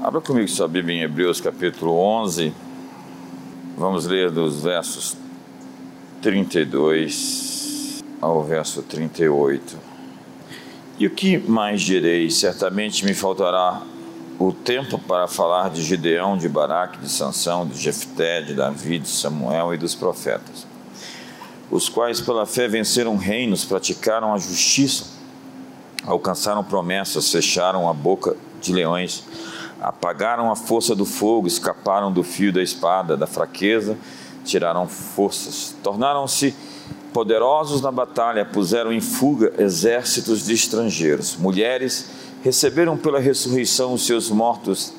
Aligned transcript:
Abra 0.00 0.20
comigo 0.20 0.46
sua 0.46 0.68
Bíblia 0.68 0.98
em 0.98 1.02
Hebreus 1.02 1.40
capítulo 1.40 1.98
11. 1.98 2.54
Vamos 3.76 4.06
ler 4.06 4.30
dos 4.30 4.62
versos 4.62 5.16
32 6.22 8.04
ao 8.20 8.44
verso 8.44 8.80
38. 8.82 9.76
E 11.00 11.06
o 11.08 11.10
que 11.10 11.36
mais 11.38 11.80
direi? 11.80 12.30
Certamente 12.30 13.04
me 13.04 13.12
faltará 13.12 13.82
o 14.38 14.52
tempo 14.52 15.00
para 15.00 15.26
falar 15.26 15.68
de 15.70 15.82
Gideão, 15.82 16.38
de 16.38 16.48
Baraque, 16.48 16.98
de 16.98 17.08
Sansão, 17.08 17.66
de 17.66 17.76
Jefté, 17.76 18.40
de 18.40 18.54
Davi, 18.54 19.00
de 19.00 19.08
Samuel 19.08 19.74
e 19.74 19.76
dos 19.76 19.96
profetas, 19.96 20.64
os 21.72 21.88
quais 21.88 22.20
pela 22.20 22.46
fé 22.46 22.68
venceram 22.68 23.16
reinos, 23.16 23.64
praticaram 23.64 24.32
a 24.32 24.38
justiça, 24.38 25.06
alcançaram 26.06 26.62
promessas, 26.62 27.32
fecharam 27.32 27.88
a 27.88 27.92
boca 27.92 28.36
de 28.62 28.72
leões, 28.72 29.24
apagaram 29.80 30.50
a 30.50 30.56
força 30.56 30.94
do 30.94 31.04
fogo, 31.04 31.46
escaparam 31.46 32.12
do 32.12 32.22
fio 32.22 32.52
da 32.52 32.62
espada, 32.62 33.16
da 33.16 33.26
fraqueza, 33.26 33.96
tiraram 34.44 34.88
forças, 34.88 35.74
tornaram-se 35.82 36.54
poderosos 37.12 37.80
na 37.80 37.90
batalha, 37.90 38.44
puseram 38.44 38.92
em 38.92 39.00
fuga 39.00 39.52
exércitos 39.58 40.46
de 40.46 40.54
estrangeiros. 40.54 41.36
Mulheres 41.36 42.10
receberam 42.42 42.96
pela 42.96 43.18
ressurreição 43.18 43.94
os 43.94 44.06
seus 44.06 44.30
mortos. 44.30 44.92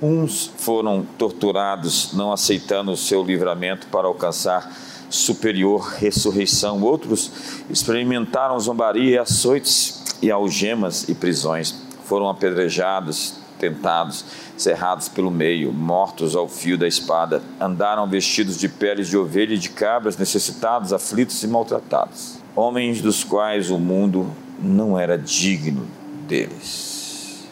Uns 0.00 0.50
foram 0.58 1.06
torturados, 1.16 2.12
não 2.12 2.32
aceitando 2.32 2.92
o 2.92 2.96
seu 2.96 3.22
livramento 3.24 3.86
para 3.86 4.06
alcançar 4.06 4.70
superior 5.08 5.94
ressurreição. 5.98 6.82
Outros 6.82 7.30
experimentaram 7.70 8.58
zombaria, 8.60 9.22
açoites 9.22 10.02
e 10.20 10.30
algemas 10.30 11.08
e 11.08 11.14
prisões. 11.14 11.74
Foram 12.04 12.28
apedrejados, 12.28 13.34
tentados, 13.58 14.24
cerrados 14.56 15.08
pelo 15.08 15.30
meio, 15.30 15.72
mortos 15.72 16.36
ao 16.36 16.48
fio 16.48 16.78
da 16.78 16.86
espada. 16.86 17.42
Andaram 17.60 18.08
vestidos 18.08 18.58
de 18.58 18.68
peles 18.68 19.08
de 19.08 19.16
ovelha 19.16 19.54
e 19.54 19.58
de 19.58 19.70
cabras, 19.70 20.16
necessitados, 20.16 20.92
aflitos 20.92 21.42
e 21.42 21.48
maltratados. 21.48 22.38
Homens 22.54 23.00
dos 23.00 23.24
quais 23.24 23.70
o 23.70 23.78
mundo 23.78 24.30
não 24.60 24.98
era 24.98 25.18
digno 25.18 25.86
deles. 26.26 27.46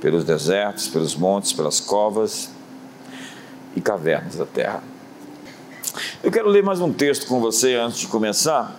Pelos 0.00 0.24
desertos, 0.24 0.88
pelos 0.88 1.14
montes, 1.14 1.52
pelas 1.52 1.80
covas 1.80 2.50
e 3.74 3.80
cavernas 3.80 4.36
da 4.36 4.46
terra. 4.46 4.82
Eu 6.22 6.30
quero 6.30 6.48
ler 6.48 6.62
mais 6.62 6.80
um 6.80 6.92
texto 6.92 7.26
com 7.26 7.40
você 7.40 7.74
antes 7.74 8.00
de 8.00 8.06
começar, 8.06 8.76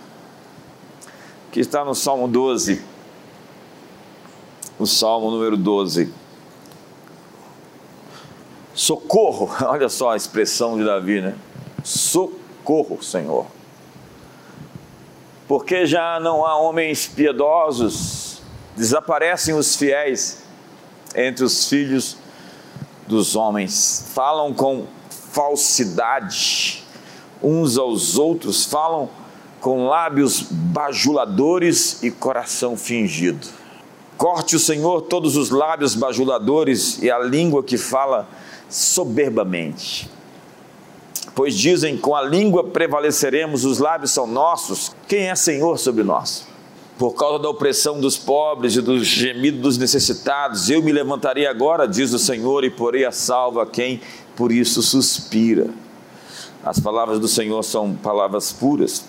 que 1.50 1.60
está 1.60 1.84
no 1.84 1.94
Salmo 1.94 2.28
12. 2.28 2.82
O 4.78 4.86
Salmo 4.86 5.30
número 5.30 5.56
12. 5.56 6.12
Socorro, 8.74 9.50
olha 9.66 9.88
só 9.88 10.12
a 10.12 10.16
expressão 10.16 10.78
de 10.78 10.84
Davi, 10.84 11.20
né? 11.20 11.34
Socorro, 11.82 13.02
Senhor. 13.02 13.46
Porque 15.48 15.86
já 15.86 16.20
não 16.20 16.46
há 16.46 16.56
homens 16.56 17.06
piedosos, 17.06 18.40
desaparecem 18.76 19.54
os 19.54 19.74
fiéis 19.74 20.44
entre 21.16 21.44
os 21.44 21.68
filhos 21.68 22.16
dos 23.06 23.34
homens, 23.34 24.10
falam 24.14 24.52
com 24.52 24.86
falsidade 25.10 26.84
uns 27.42 27.78
aos 27.78 28.18
outros, 28.18 28.64
falam 28.64 29.08
com 29.60 29.88
lábios 29.88 30.42
bajuladores 30.42 32.02
e 32.02 32.10
coração 32.10 32.76
fingido. 32.76 33.46
Corte 34.18 34.56
o 34.56 34.58
Senhor 34.58 35.02
todos 35.02 35.36
os 35.36 35.50
lábios 35.50 35.94
bajuladores 35.94 37.00
e 37.00 37.08
a 37.08 37.20
língua 37.20 37.62
que 37.62 37.78
fala 37.78 38.28
soberbamente. 38.68 40.10
Pois 41.36 41.54
dizem: 41.54 41.96
com 41.96 42.16
a 42.16 42.22
língua 42.22 42.64
prevaleceremos, 42.64 43.64
os 43.64 43.78
lábios 43.78 44.10
são 44.10 44.26
nossos. 44.26 44.92
Quem 45.06 45.28
é 45.28 45.36
Senhor 45.36 45.78
sobre 45.78 46.02
nós? 46.02 46.48
Por 46.98 47.12
causa 47.12 47.38
da 47.38 47.48
opressão 47.48 48.00
dos 48.00 48.18
pobres 48.18 48.74
e 48.74 48.80
do 48.80 49.04
gemido 49.04 49.60
dos 49.60 49.78
necessitados, 49.78 50.68
eu 50.68 50.82
me 50.82 50.90
levantarei 50.90 51.46
agora, 51.46 51.86
diz 51.86 52.12
o 52.12 52.18
Senhor, 52.18 52.64
e 52.64 52.70
porei 52.70 53.04
a 53.04 53.12
salva 53.12 53.64
quem 53.64 54.00
por 54.34 54.50
isso 54.50 54.82
suspira. 54.82 55.70
As 56.64 56.80
palavras 56.80 57.20
do 57.20 57.28
Senhor 57.28 57.62
são 57.62 57.94
palavras 57.94 58.52
puras, 58.52 59.04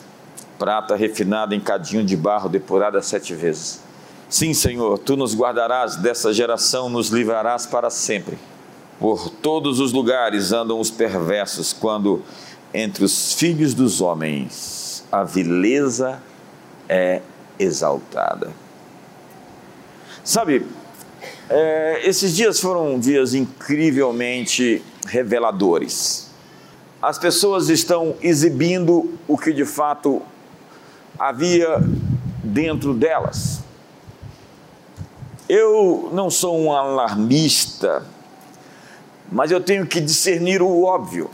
prata 0.59 0.95
refinada 0.95 1.55
em 1.55 1.59
cadinho 1.59 2.05
de 2.05 2.15
barro, 2.15 2.47
depurada 2.47 3.01
sete 3.01 3.33
vezes. 3.33 3.88
Sim, 4.29 4.53
Senhor, 4.53 4.99
tu 4.99 5.17
nos 5.17 5.35
guardarás 5.35 5.95
dessa 5.95 6.31
geração, 6.31 6.87
nos 6.87 7.09
livrarás 7.09 7.65
para 7.65 7.89
sempre. 7.89 8.37
Por 8.99 9.27
todos 9.27 9.79
os 9.79 9.91
lugares 9.91 10.51
andam 10.51 10.79
os 10.79 10.91
perversos, 10.91 11.73
quando 11.73 12.21
entre 12.71 13.03
os 13.03 13.33
filhos 13.33 13.73
dos 13.73 14.01
homens 14.01 15.03
a 15.11 15.23
vileza 15.23 16.21
é 16.87 17.23
exaltada. 17.57 18.51
Sabe, 20.23 20.63
é, 21.49 22.01
esses 22.07 22.35
dias 22.35 22.59
foram 22.59 22.99
dias 22.99 23.33
incrivelmente 23.33 24.83
reveladores. 25.07 26.29
As 27.01 27.17
pessoas 27.17 27.69
estão 27.69 28.13
exibindo 28.21 29.11
o 29.27 29.35
que 29.35 29.51
de 29.51 29.65
fato 29.65 30.21
havia 31.17 31.81
dentro 32.43 32.93
delas. 32.93 33.67
Eu 35.49 36.11
não 36.13 36.29
sou 36.29 36.55
um 36.59 36.71
alarmista, 36.71 38.05
mas 39.31 39.49
eu 39.49 39.59
tenho 39.59 39.87
que 39.87 39.99
discernir 39.99 40.61
o 40.61 40.83
óbvio. 40.83 41.31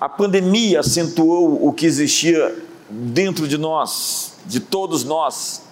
A 0.00 0.08
pandemia 0.08 0.78
acentuou 0.78 1.66
o 1.66 1.72
que 1.72 1.84
existia 1.84 2.56
dentro 2.88 3.48
de 3.48 3.58
nós, 3.58 4.36
de 4.46 4.60
todos 4.60 5.02
nós. 5.02 5.62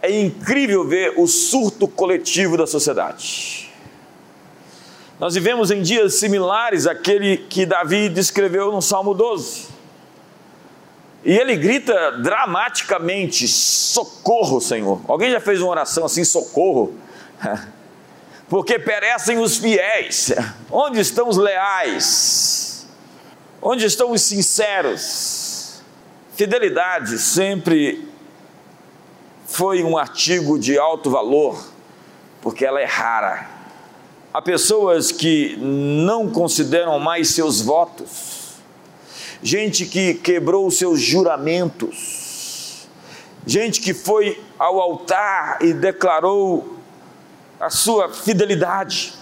É 0.00 0.20
incrível 0.20 0.86
ver 0.86 1.14
o 1.18 1.26
surto 1.26 1.88
coletivo 1.88 2.56
da 2.56 2.66
sociedade. 2.66 3.68
Nós 5.18 5.34
vivemos 5.34 5.72
em 5.72 5.82
dias 5.82 6.14
similares 6.14 6.86
àquele 6.86 7.38
que 7.38 7.66
Davi 7.66 8.08
descreveu 8.08 8.70
no 8.70 8.80
Salmo 8.80 9.14
12. 9.14 9.73
E 11.24 11.32
ele 11.32 11.56
grita 11.56 12.12
dramaticamente: 12.12 13.48
socorro, 13.48 14.60
Senhor. 14.60 15.00
Alguém 15.08 15.30
já 15.30 15.40
fez 15.40 15.60
uma 15.60 15.70
oração 15.70 16.04
assim, 16.04 16.24
socorro? 16.24 16.94
porque 18.48 18.78
perecem 18.78 19.38
os 19.38 19.56
fiéis. 19.56 20.32
Onde 20.70 21.00
estão 21.00 21.28
os 21.28 21.36
leais? 21.36 22.86
Onde 23.60 23.86
estão 23.86 24.12
os 24.12 24.22
sinceros? 24.22 25.82
Fidelidade 26.36 27.18
sempre 27.18 28.08
foi 29.46 29.84
um 29.84 29.96
artigo 29.96 30.58
de 30.58 30.76
alto 30.76 31.08
valor, 31.08 31.64
porque 32.42 32.64
ela 32.64 32.80
é 32.80 32.84
rara. 32.84 33.48
Há 34.32 34.42
pessoas 34.42 35.12
que 35.12 35.56
não 35.56 36.28
consideram 36.28 36.98
mais 36.98 37.28
seus 37.30 37.60
votos, 37.60 38.33
gente 39.44 39.84
que 39.84 40.14
quebrou 40.14 40.70
seus 40.70 40.98
juramentos, 40.98 42.88
gente 43.46 43.78
que 43.78 43.92
foi 43.92 44.42
ao 44.58 44.80
altar 44.80 45.58
e 45.60 45.74
declarou 45.74 46.78
a 47.60 47.68
sua 47.68 48.10
fidelidade. 48.10 49.12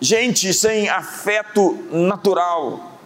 Gente 0.00 0.52
sem 0.52 0.88
afeto 0.88 1.78
natural, 1.92 2.98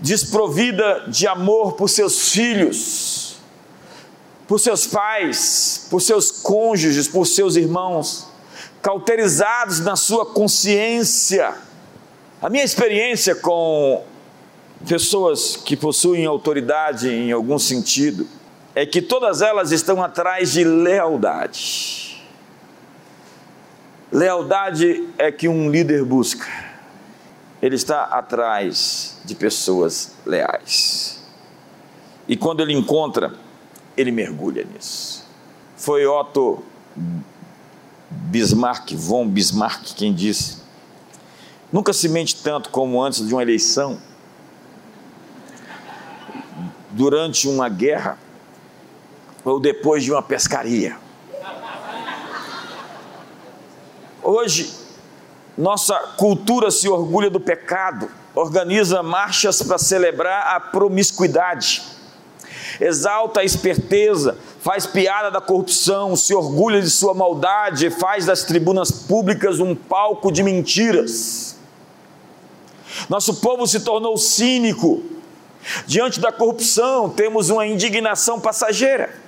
desprovida 0.00 1.04
de 1.06 1.26
amor 1.26 1.74
por 1.74 1.90
seus 1.90 2.30
filhos, 2.30 3.36
por 4.48 4.58
seus 4.58 4.86
pais, 4.86 5.86
por 5.90 6.00
seus 6.00 6.30
cônjuges, 6.30 7.06
por 7.06 7.26
seus 7.26 7.56
irmãos, 7.56 8.26
cauterizados 8.80 9.80
na 9.80 9.96
sua 9.96 10.24
consciência. 10.24 11.54
A 12.40 12.48
minha 12.48 12.64
experiência 12.64 13.34
com 13.34 14.02
pessoas 14.84 15.56
que 15.56 15.76
possuem 15.76 16.26
autoridade 16.26 17.08
em 17.08 17.32
algum 17.32 17.58
sentido 17.58 18.26
é 18.74 18.84
que 18.84 19.00
todas 19.00 19.42
elas 19.42 19.72
estão 19.72 20.02
atrás 20.02 20.52
de 20.52 20.64
lealdade 20.64 22.04
Lealdade 24.14 25.08
é 25.18 25.32
que 25.32 25.48
um 25.48 25.68
líder 25.68 26.04
busca. 26.04 26.46
Ele 27.60 27.74
está 27.74 28.04
atrás 28.04 29.18
de 29.24 29.34
pessoas 29.34 30.12
leais. 30.24 31.20
E 32.28 32.36
quando 32.36 32.60
ele 32.60 32.72
encontra, 32.72 33.34
ele 33.96 34.12
mergulha 34.12 34.64
nisso. 34.72 35.26
Foi 35.76 36.06
Otto 36.06 36.62
Bismarck, 38.08 38.92
von 38.94 39.26
Bismarck, 39.26 39.82
quem 39.96 40.14
disse: 40.14 40.58
Nunca 41.72 41.92
se 41.92 42.08
mente 42.08 42.36
tanto 42.40 42.70
como 42.70 43.02
antes 43.02 43.26
de 43.26 43.34
uma 43.34 43.42
eleição, 43.42 43.98
durante 46.94 47.48
uma 47.48 47.68
guerra 47.68 48.18
ou 49.44 49.60
depois 49.60 50.02
de 50.02 50.12
uma 50.12 50.22
pescaria. 50.22 50.96
Hoje, 54.22 54.72
nossa 55.58 55.94
cultura 56.16 56.70
se 56.70 56.88
orgulha 56.88 57.28
do 57.28 57.38
pecado, 57.38 58.08
organiza 58.34 59.02
marchas 59.02 59.62
para 59.62 59.76
celebrar 59.76 60.56
a 60.56 60.60
promiscuidade, 60.60 61.82
exalta 62.80 63.40
a 63.40 63.44
esperteza, 63.44 64.38
faz 64.60 64.86
piada 64.86 65.30
da 65.30 65.40
corrupção, 65.40 66.16
se 66.16 66.32
orgulha 66.32 66.80
de 66.80 66.88
sua 66.88 67.12
maldade, 67.12 67.90
faz 67.90 68.24
das 68.24 68.44
tribunas 68.44 68.90
públicas 68.90 69.60
um 69.60 69.74
palco 69.74 70.32
de 70.32 70.42
mentiras. 70.42 71.56
Nosso 73.08 73.34
povo 73.34 73.66
se 73.66 73.80
tornou 73.80 74.16
cínico. 74.16 75.13
Diante 75.86 76.20
da 76.20 76.30
corrupção, 76.30 77.08
temos 77.08 77.50
uma 77.50 77.66
indignação 77.66 78.40
passageira. 78.40 79.22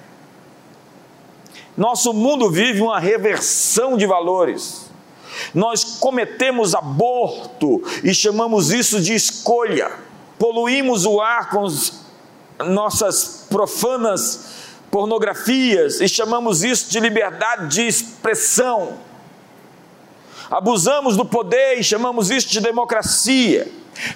Nosso 1.76 2.12
mundo 2.12 2.50
vive 2.50 2.80
uma 2.80 2.98
reversão 2.98 3.96
de 3.96 4.06
valores. 4.06 4.86
Nós 5.54 5.98
cometemos 5.98 6.74
aborto 6.74 7.82
e 8.02 8.14
chamamos 8.14 8.72
isso 8.72 9.00
de 9.00 9.14
escolha. 9.14 9.92
Poluímos 10.38 11.04
o 11.04 11.20
ar 11.20 11.50
com 11.50 11.66
nossas 12.64 13.46
profanas 13.50 14.54
pornografias 14.90 16.00
e 16.00 16.08
chamamos 16.08 16.64
isso 16.64 16.90
de 16.90 16.98
liberdade 17.00 17.68
de 17.68 17.86
expressão. 17.86 18.98
Abusamos 20.50 21.16
do 21.16 21.24
poder 21.24 21.78
e 21.78 21.84
chamamos 21.84 22.30
isso 22.30 22.48
de 22.48 22.60
democracia. 22.60 23.70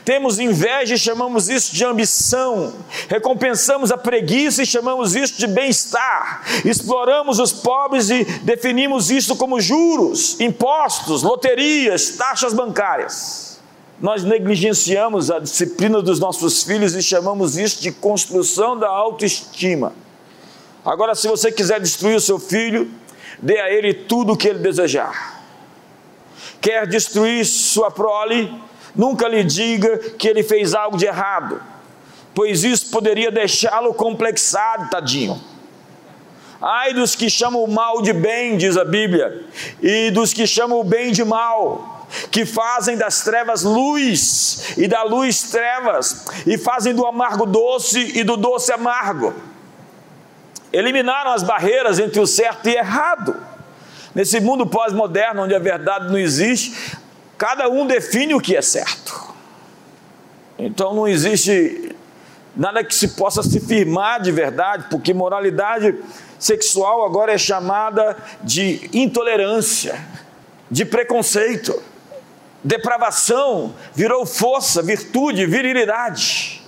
Temos 0.04 0.38
inveja 0.38 0.94
e 0.94 0.98
chamamos 0.98 1.48
isso 1.48 1.74
de 1.74 1.84
ambição. 1.84 2.74
Recompensamos 3.08 3.90
a 3.90 3.98
preguiça 3.98 4.62
e 4.62 4.66
chamamos 4.66 5.14
isso 5.14 5.38
de 5.38 5.46
bem-estar. 5.46 6.42
Exploramos 6.64 7.38
os 7.38 7.52
pobres 7.52 8.10
e 8.10 8.24
definimos 8.42 9.10
isso 9.10 9.36
como 9.36 9.60
juros, 9.60 10.38
impostos, 10.40 11.22
loterias, 11.22 12.10
taxas 12.10 12.52
bancárias. 12.52 13.60
Nós 14.00 14.24
negligenciamos 14.24 15.30
a 15.30 15.38
disciplina 15.38 16.00
dos 16.00 16.18
nossos 16.18 16.62
filhos 16.62 16.94
e 16.94 17.02
chamamos 17.02 17.58
isso 17.58 17.82
de 17.82 17.92
construção 17.92 18.78
da 18.78 18.88
autoestima. 18.88 19.92
Agora, 20.84 21.14
se 21.14 21.28
você 21.28 21.52
quiser 21.52 21.78
destruir 21.80 22.16
o 22.16 22.20
seu 22.20 22.38
filho, 22.38 22.90
dê 23.42 23.60
a 23.60 23.70
ele 23.70 23.92
tudo 23.92 24.32
o 24.32 24.36
que 24.36 24.48
ele 24.48 24.60
desejar. 24.60 25.42
Quer 26.60 26.86
destruir 26.86 27.44
sua 27.44 27.90
prole? 27.90 28.52
Nunca 28.94 29.28
lhe 29.28 29.44
diga 29.44 29.98
que 29.98 30.28
ele 30.28 30.42
fez 30.42 30.74
algo 30.74 30.96
de 30.96 31.06
errado, 31.06 31.62
pois 32.34 32.64
isso 32.64 32.90
poderia 32.90 33.30
deixá-lo 33.30 33.94
complexado, 33.94 34.90
tadinho. 34.90 35.40
Ai 36.60 36.92
dos 36.92 37.14
que 37.14 37.30
chamam 37.30 37.64
o 37.64 37.68
mal 37.68 38.02
de 38.02 38.12
bem, 38.12 38.56
diz 38.58 38.76
a 38.76 38.84
Bíblia, 38.84 39.46
e 39.80 40.10
dos 40.10 40.34
que 40.34 40.46
chamam 40.46 40.78
o 40.78 40.84
bem 40.84 41.10
de 41.10 41.24
mal, 41.24 42.06
que 42.30 42.44
fazem 42.44 42.98
das 42.98 43.22
trevas 43.22 43.62
luz 43.62 44.74
e 44.76 44.86
da 44.86 45.02
luz 45.02 45.44
trevas, 45.44 46.26
e 46.46 46.58
fazem 46.58 46.94
do 46.94 47.06
amargo 47.06 47.46
doce 47.46 48.18
e 48.18 48.22
do 48.22 48.36
doce 48.36 48.72
amargo. 48.72 49.32
Eliminaram 50.72 51.32
as 51.32 51.42
barreiras 51.42 51.98
entre 51.98 52.20
o 52.20 52.26
certo 52.26 52.68
e 52.68 52.76
errado. 52.76 53.36
Nesse 54.14 54.40
mundo 54.40 54.66
pós-moderno, 54.66 55.44
onde 55.44 55.54
a 55.54 55.58
verdade 55.58 56.08
não 56.08 56.18
existe, 56.18 56.98
Cada 57.40 57.70
um 57.70 57.86
define 57.86 58.34
o 58.34 58.40
que 58.40 58.54
é 58.54 58.60
certo. 58.60 59.34
Então 60.58 60.92
não 60.94 61.08
existe 61.08 61.96
nada 62.54 62.84
que 62.84 62.94
se 62.94 63.08
possa 63.08 63.42
se 63.42 63.58
firmar 63.60 64.20
de 64.20 64.30
verdade, 64.30 64.88
porque 64.90 65.14
moralidade 65.14 65.98
sexual 66.38 67.02
agora 67.02 67.32
é 67.32 67.38
chamada 67.38 68.14
de 68.42 68.90
intolerância, 68.92 69.98
de 70.70 70.84
preconceito. 70.84 71.82
Depravação 72.62 73.74
virou 73.94 74.26
força, 74.26 74.82
virtude, 74.82 75.46
virilidade. 75.46 76.62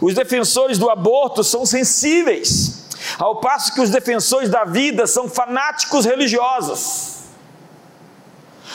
Os 0.00 0.14
defensores 0.14 0.78
do 0.78 0.88
aborto 0.88 1.42
são 1.42 1.66
sensíveis, 1.66 2.86
ao 3.18 3.40
passo 3.40 3.74
que 3.74 3.80
os 3.80 3.90
defensores 3.90 4.48
da 4.48 4.64
vida 4.64 5.08
são 5.08 5.28
fanáticos 5.28 6.04
religiosos. 6.04 7.13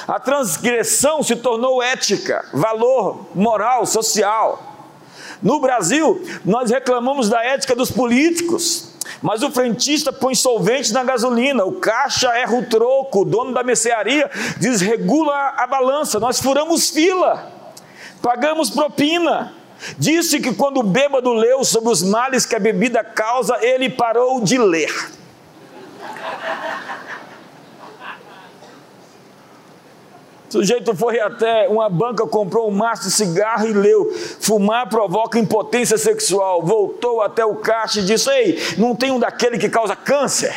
A 0.07 0.19
transgressão 0.19 1.21
se 1.23 1.35
tornou 1.35 1.81
ética, 1.81 2.45
valor 2.53 3.27
moral, 3.35 3.85
social. 3.85 4.69
No 5.41 5.59
Brasil, 5.59 6.21
nós 6.43 6.69
reclamamos 6.69 7.29
da 7.29 7.43
ética 7.43 7.75
dos 7.75 7.91
políticos, 7.91 8.89
mas 9.21 9.41
o 9.41 9.51
frentista 9.51 10.11
põe 10.11 10.35
solvente 10.35 10.91
na 10.93 11.03
gasolina, 11.03 11.63
o 11.63 11.73
caixa 11.73 12.29
erra 12.37 12.57
o 12.57 12.65
troco, 12.65 13.21
o 13.21 13.25
dono 13.25 13.53
da 13.53 13.63
mercearia 13.63 14.29
desregula 14.57 15.33
a 15.57 15.65
balança, 15.65 16.19
nós 16.19 16.39
furamos 16.39 16.89
fila, 16.89 17.51
pagamos 18.21 18.69
propina. 18.69 19.53
Disse 19.97 20.41
que 20.41 20.53
quando 20.53 20.81
o 20.81 20.83
bêbado 20.83 21.31
leu 21.31 21.63
sobre 21.63 21.89
os 21.89 22.03
males 22.03 22.45
que 22.45 22.53
a 22.53 22.59
bebida 22.59 23.01
causa, 23.01 23.57
ele 23.61 23.89
parou 23.89 24.41
de 24.41 24.57
ler. 24.57 24.93
O 30.49 30.51
sujeito 30.51 30.95
foi 30.95 31.19
até 31.19 31.69
uma 31.69 31.87
banca, 31.87 32.25
comprou 32.25 32.67
um 32.67 32.71
maço 32.71 33.03
de 33.03 33.11
cigarro 33.11 33.67
e 33.67 33.71
leu: 33.71 34.11
fumar 34.39 34.89
provoca 34.89 35.37
impotência 35.37 35.95
sexual. 35.95 36.63
Voltou 36.63 37.21
até 37.21 37.45
o 37.45 37.55
caixa 37.55 37.99
e 37.99 38.03
disse: 38.03 38.31
Ei, 38.31 38.59
não 38.75 38.95
tem 38.95 39.11
um 39.11 39.19
daquele 39.19 39.59
que 39.59 39.69
causa 39.69 39.95
câncer? 39.95 40.51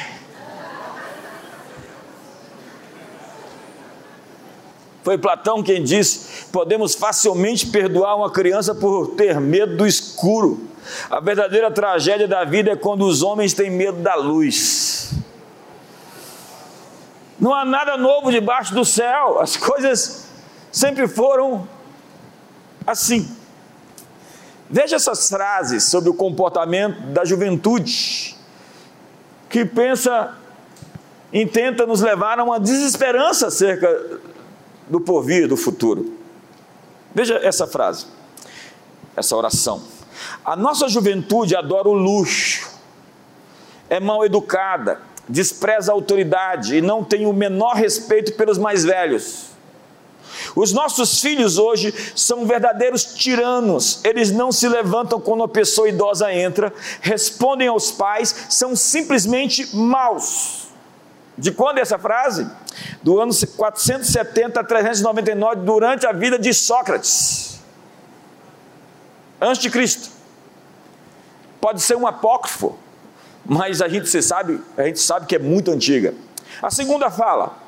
Foi 5.02 5.18
Platão 5.18 5.62
quem 5.62 5.82
disse: 5.82 6.46
podemos 6.50 6.94
facilmente 6.94 7.66
perdoar 7.66 8.16
uma 8.16 8.30
criança 8.30 8.74
por 8.74 9.08
ter 9.08 9.38
medo 9.38 9.76
do 9.76 9.86
escuro. 9.86 10.68
A 11.10 11.20
verdadeira 11.20 11.70
tragédia 11.70 12.26
da 12.26 12.44
vida 12.44 12.70
é 12.70 12.76
quando 12.76 13.04
os 13.04 13.22
homens 13.22 13.52
têm 13.52 13.70
medo 13.70 13.98
da 13.98 14.14
luz. 14.14 15.21
Não 17.42 17.52
há 17.52 17.64
nada 17.64 17.96
novo 17.96 18.30
debaixo 18.30 18.72
do 18.72 18.84
céu, 18.84 19.40
as 19.40 19.56
coisas 19.56 20.28
sempre 20.70 21.08
foram 21.08 21.68
assim. 22.86 23.28
Veja 24.70 24.94
essas 24.94 25.28
frases 25.28 25.82
sobre 25.82 26.08
o 26.08 26.14
comportamento 26.14 27.00
da 27.08 27.24
juventude, 27.24 28.36
que 29.50 29.64
pensa 29.64 30.38
e 31.32 31.44
tenta 31.44 31.84
nos 31.84 32.00
levar 32.00 32.38
a 32.38 32.44
uma 32.44 32.60
desesperança 32.60 33.48
acerca 33.48 34.20
do 34.86 35.00
porvir, 35.00 35.48
do 35.48 35.56
futuro. 35.56 36.16
Veja 37.12 37.40
essa 37.42 37.66
frase, 37.66 38.06
essa 39.16 39.36
oração. 39.36 39.82
A 40.44 40.54
nossa 40.54 40.88
juventude 40.88 41.56
adora 41.56 41.88
o 41.88 41.92
luxo, 41.92 42.70
é 43.90 43.98
mal 43.98 44.24
educada, 44.24 45.00
despreza 45.28 45.92
a 45.92 45.94
autoridade 45.94 46.76
e 46.76 46.80
não 46.80 47.04
tem 47.04 47.26
o 47.26 47.32
menor 47.32 47.74
respeito 47.74 48.32
pelos 48.34 48.58
mais 48.58 48.84
velhos. 48.84 49.52
Os 50.56 50.72
nossos 50.72 51.20
filhos 51.20 51.58
hoje 51.58 51.94
são 52.16 52.46
verdadeiros 52.46 53.04
tiranos, 53.14 54.00
eles 54.04 54.30
não 54.30 54.50
se 54.50 54.68
levantam 54.68 55.20
quando 55.20 55.40
uma 55.40 55.48
pessoa 55.48 55.88
idosa 55.88 56.32
entra, 56.32 56.72
respondem 57.00 57.68
aos 57.68 57.90
pais, 57.90 58.46
são 58.48 58.74
simplesmente 58.74 59.74
maus. 59.74 60.68
De 61.36 61.50
quando 61.50 61.78
é 61.78 61.80
essa 61.80 61.98
frase? 61.98 62.50
Do 63.02 63.20
ano 63.20 63.32
470 63.32 64.60
a 64.60 64.64
399, 64.64 65.62
durante 65.62 66.06
a 66.06 66.12
vida 66.12 66.38
de 66.38 66.52
Sócrates, 66.52 67.60
antes 69.40 69.62
de 69.62 69.70
Cristo. 69.70 70.10
Pode 71.60 71.80
ser 71.80 71.96
um 71.96 72.06
apócrifo, 72.06 72.76
mas 73.44 73.82
a 73.82 73.88
gente 73.88 74.22
sabe, 74.22 74.60
a 74.76 74.84
gente 74.84 75.00
sabe 75.00 75.26
que 75.26 75.36
é 75.36 75.38
muito 75.38 75.70
antiga. 75.70 76.14
A 76.62 76.70
segunda 76.70 77.10
fala: 77.10 77.58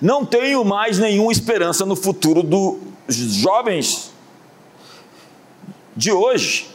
não 0.00 0.24
tenho 0.24 0.64
mais 0.64 0.98
nenhuma 0.98 1.32
esperança 1.32 1.86
no 1.86 1.96
futuro 1.96 2.42
dos 2.42 2.78
jovens 3.08 4.12
de 5.96 6.12
hoje 6.12 6.68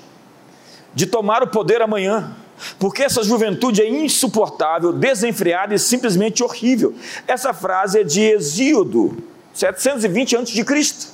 de 0.93 1.05
tomar 1.05 1.43
o 1.43 1.47
poder 1.47 1.81
amanhã. 1.81 2.35
Porque 2.79 3.03
essa 3.03 3.23
juventude 3.23 3.81
é 3.81 3.89
insuportável, 3.89 4.93
desenfreada 4.93 5.73
e 5.73 5.79
simplesmente 5.79 6.43
horrível. 6.43 6.95
Essa 7.27 7.53
frase 7.53 7.99
é 7.99 8.03
de 8.03 8.21
Exíodo, 8.21 9.17
720 9.53 10.37
a.C. 10.37 11.07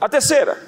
A 0.00 0.08
terceira, 0.08 0.60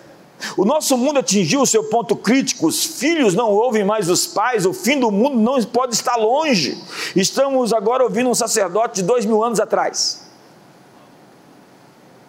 o 0.57 0.64
nosso 0.64 0.97
mundo 0.97 1.19
atingiu 1.19 1.62
o 1.62 1.66
seu 1.66 1.85
ponto 1.85 2.14
crítico, 2.14 2.66
os 2.66 2.85
filhos 2.85 3.35
não 3.35 3.50
ouvem 3.50 3.85
mais 3.85 4.09
os 4.09 4.26
pais, 4.26 4.66
o 4.66 4.73
fim 4.73 4.99
do 5.00 5.11
mundo 5.11 5.37
não 5.37 5.62
pode 5.64 5.95
estar 5.95 6.16
longe. 6.16 6.76
Estamos 7.14 7.73
agora 7.73 8.05
ouvindo 8.05 8.28
um 8.28 8.35
sacerdote 8.35 8.97
de 8.97 9.02
dois 9.02 9.25
mil 9.25 9.43
anos 9.43 9.61
atrás. 9.61 10.26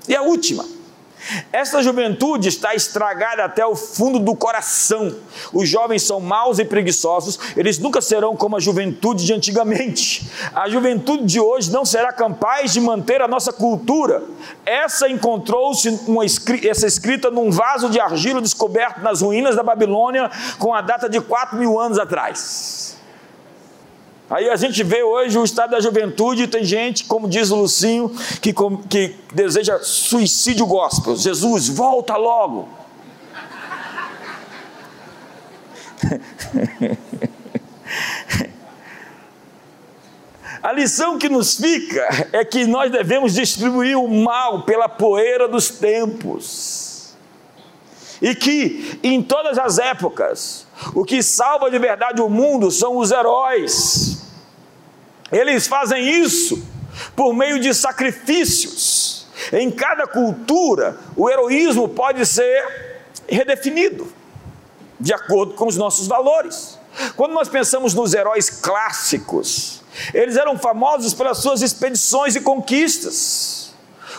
E 0.07 0.15
a 0.15 0.21
última, 0.21 0.65
Esta 1.51 1.81
juventude 1.81 2.49
está 2.49 2.73
estragada 2.75 3.43
até 3.43 3.65
o 3.65 3.75
fundo 3.75 4.19
do 4.19 4.35
coração. 4.35 5.15
Os 5.53 5.67
jovens 5.67 6.03
são 6.03 6.19
maus 6.19 6.59
e 6.59 6.65
preguiçosos, 6.65 7.39
eles 7.55 7.79
nunca 7.79 8.01
serão 8.01 8.35
como 8.35 8.55
a 8.55 8.59
juventude 8.59 9.25
de 9.25 9.33
antigamente. 9.33 10.29
A 10.53 10.69
juventude 10.69 11.25
de 11.25 11.39
hoje 11.39 11.71
não 11.71 11.85
será 11.85 12.11
capaz 12.11 12.73
de 12.73 12.81
manter 12.81 13.21
a 13.21 13.27
nossa 13.27 13.51
cultura. 13.51 14.23
Essa 14.65 15.09
encontrou-se 15.09 15.99
essa 16.67 16.87
escrita 16.87 17.29
num 17.29 17.51
vaso 17.51 17.89
de 17.89 17.99
argila 17.99 18.41
descoberto 18.41 19.01
nas 19.01 19.21
ruínas 19.21 19.55
da 19.55 19.63
Babilônia 19.63 20.29
com 20.57 20.73
a 20.73 20.81
data 20.81 21.09
de 21.09 21.19
4 21.19 21.57
mil 21.57 21.79
anos 21.79 21.99
atrás. 21.99 22.86
Aí 24.29 24.49
a 24.49 24.57
gente 24.57 24.83
vê 24.83 25.01
hoje 25.03 25.37
o 25.37 25.43
estado 25.43 25.71
da 25.71 25.79
juventude, 25.79 26.47
tem 26.47 26.63
gente, 26.63 27.05
como 27.05 27.29
diz 27.29 27.49
o 27.49 27.55
Lucinho, 27.55 28.09
que, 28.41 28.53
que 28.89 29.15
deseja 29.33 29.79
suicídio 29.79 30.65
gospel. 30.65 31.15
Jesus, 31.15 31.69
volta 31.69 32.17
logo. 32.17 32.67
A 40.61 40.73
lição 40.73 41.17
que 41.17 41.29
nos 41.29 41.55
fica 41.55 42.27
é 42.33 42.43
que 42.43 42.65
nós 42.65 42.91
devemos 42.91 43.33
distribuir 43.33 43.97
o 43.97 44.05
mal 44.09 44.63
pela 44.63 44.89
poeira 44.89 45.47
dos 45.47 45.69
tempos. 45.69 47.15
E 48.21 48.35
que 48.35 48.99
em 49.01 49.23
todas 49.23 49.57
as 49.57 49.79
épocas, 49.79 50.66
o 50.93 51.03
que 51.03 51.21
salva 51.23 51.69
de 51.69 51.79
verdade 51.79 52.21
o 52.21 52.29
mundo 52.29 52.71
são 52.71 52.97
os 52.97 53.11
heróis. 53.11 54.23
Eles 55.31 55.67
fazem 55.67 56.21
isso 56.21 56.63
por 57.15 57.33
meio 57.33 57.59
de 57.59 57.73
sacrifícios. 57.73 59.27
Em 59.51 59.69
cada 59.69 60.07
cultura, 60.07 60.97
o 61.15 61.29
heroísmo 61.29 61.87
pode 61.89 62.25
ser 62.25 62.97
redefinido 63.27 64.11
de 64.99 65.13
acordo 65.13 65.53
com 65.53 65.67
os 65.67 65.77
nossos 65.77 66.07
valores. 66.07 66.79
Quando 67.15 67.33
nós 67.33 67.47
pensamos 67.47 67.93
nos 67.93 68.13
heróis 68.13 68.49
clássicos, 68.49 69.83
eles 70.13 70.35
eram 70.35 70.57
famosos 70.57 71.13
pelas 71.13 71.37
suas 71.39 71.61
expedições 71.61 72.35
e 72.35 72.41
conquistas. 72.41 73.66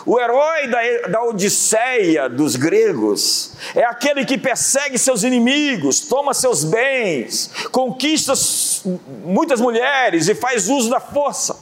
O 0.09 0.19
herói 0.19 0.65
da, 0.65 1.07
da 1.07 1.23
Odisseia 1.23 2.27
dos 2.27 2.55
gregos 2.55 3.51
é 3.75 3.83
aquele 3.83 4.25
que 4.25 4.39
persegue 4.39 4.97
seus 4.97 5.21
inimigos, 5.21 5.99
toma 5.99 6.33
seus 6.33 6.63
bens, 6.63 7.51
conquista 7.71 8.33
muitas 9.23 9.61
mulheres 9.61 10.27
e 10.27 10.33
faz 10.33 10.67
uso 10.67 10.89
da 10.89 10.99
força. 10.99 11.55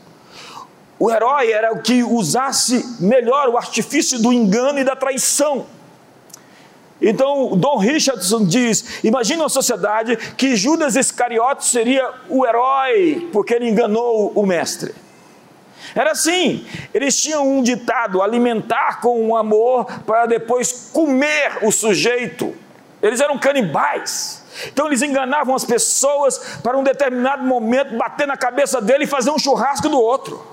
o 0.97 1.11
herói 1.11 1.51
era 1.51 1.73
o 1.73 1.81
que 1.81 2.03
usasse 2.03 2.97
melhor 2.99 3.49
o 3.49 3.57
artifício 3.57 4.19
do 4.19 4.31
engano 4.31 4.79
e 4.79 4.83
da 4.83 4.95
traição. 4.95 5.65
Então, 7.01 7.57
Don 7.57 7.77
Richardson 7.77 8.45
diz: 8.45 9.03
imagine 9.03 9.41
uma 9.41 9.49
sociedade 9.49 10.15
que 10.37 10.55
Judas 10.55 10.95
Iscariote 10.95 11.65
seria 11.65 12.09
o 12.29 12.45
herói 12.45 13.29
porque 13.31 13.53
ele 13.53 13.69
enganou 13.69 14.31
o 14.33 14.45
mestre. 14.45 14.95
Era 15.93 16.11
assim, 16.11 16.65
eles 16.93 17.21
tinham 17.21 17.47
um 17.47 17.61
ditado: 17.61 18.21
alimentar 18.21 19.01
com 19.01 19.21
um 19.21 19.35
amor 19.35 19.85
para 20.05 20.25
depois 20.25 20.89
comer 20.93 21.59
o 21.61 21.71
sujeito. 21.71 22.55
Eles 23.01 23.19
eram 23.19 23.37
canibais. 23.37 24.42
Então 24.67 24.87
eles 24.87 25.01
enganavam 25.01 25.55
as 25.55 25.65
pessoas 25.65 26.37
para 26.61 26.77
um 26.77 26.83
determinado 26.83 27.43
momento 27.43 27.95
bater 27.97 28.27
na 28.27 28.37
cabeça 28.37 28.81
dele 28.81 29.05
e 29.05 29.07
fazer 29.07 29.31
um 29.31 29.39
churrasco 29.39 29.89
do 29.89 29.99
outro. 29.99 30.45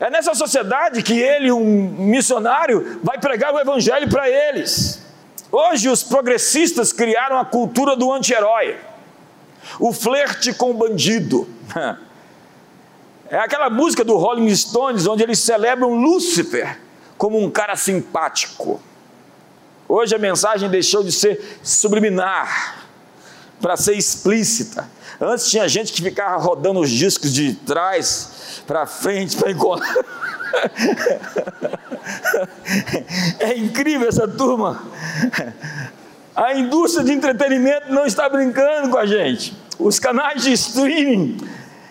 É 0.00 0.10
nessa 0.10 0.34
sociedade 0.34 1.02
que 1.02 1.18
ele, 1.20 1.52
um 1.52 1.64
missionário, 1.98 2.98
vai 3.02 3.18
pregar 3.18 3.54
o 3.54 3.58
evangelho 3.58 4.08
para 4.08 4.28
eles. 4.28 5.02
Hoje 5.50 5.88
os 5.88 6.02
progressistas 6.02 6.92
criaram 6.92 7.38
a 7.38 7.44
cultura 7.44 7.94
do 7.94 8.12
anti-herói, 8.12 8.76
o 9.78 9.92
flerte 9.92 10.52
com 10.52 10.70
o 10.70 10.74
bandido. 10.74 11.48
É 13.30 13.38
aquela 13.38 13.70
música 13.70 14.04
do 14.04 14.16
Rolling 14.16 14.54
Stones 14.54 15.06
onde 15.06 15.22
eles 15.22 15.38
celebram 15.38 15.94
Lúcifer 15.94 16.78
como 17.16 17.42
um 17.42 17.50
cara 17.50 17.74
simpático. 17.74 18.80
Hoje 19.88 20.14
a 20.14 20.18
mensagem 20.18 20.68
deixou 20.68 21.02
de 21.02 21.10
ser 21.10 21.58
subliminar 21.62 22.83
para 23.64 23.78
ser 23.78 23.96
explícita. 23.96 24.86
Antes 25.18 25.48
tinha 25.48 25.66
gente 25.66 25.90
que 25.90 26.02
ficava 26.02 26.36
rodando 26.36 26.80
os 26.80 26.90
discos 26.90 27.32
de 27.32 27.54
trás 27.54 28.60
para 28.66 28.84
frente 28.84 29.38
para 29.38 29.52
encontrar. 29.52 29.94
é 33.40 33.56
incrível 33.56 34.06
essa 34.06 34.28
turma. 34.28 34.82
A 36.36 36.52
indústria 36.52 37.02
de 37.02 37.12
entretenimento 37.12 37.90
não 37.90 38.04
está 38.04 38.28
brincando 38.28 38.90
com 38.90 38.98
a 38.98 39.06
gente. 39.06 39.56
Os 39.78 39.98
canais 39.98 40.42
de 40.42 40.52
streaming 40.52 41.38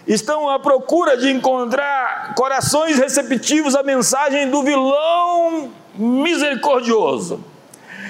estão 0.05 0.47
à 0.47 0.59
procura 0.59 1.17
de 1.17 1.31
encontrar 1.31 2.35
corações 2.35 2.99
receptivos 2.99 3.73
à 3.73 3.81
mensagem 3.81 4.47
do 4.47 4.61
vilão 4.61 5.71
misericordioso. 5.95 7.43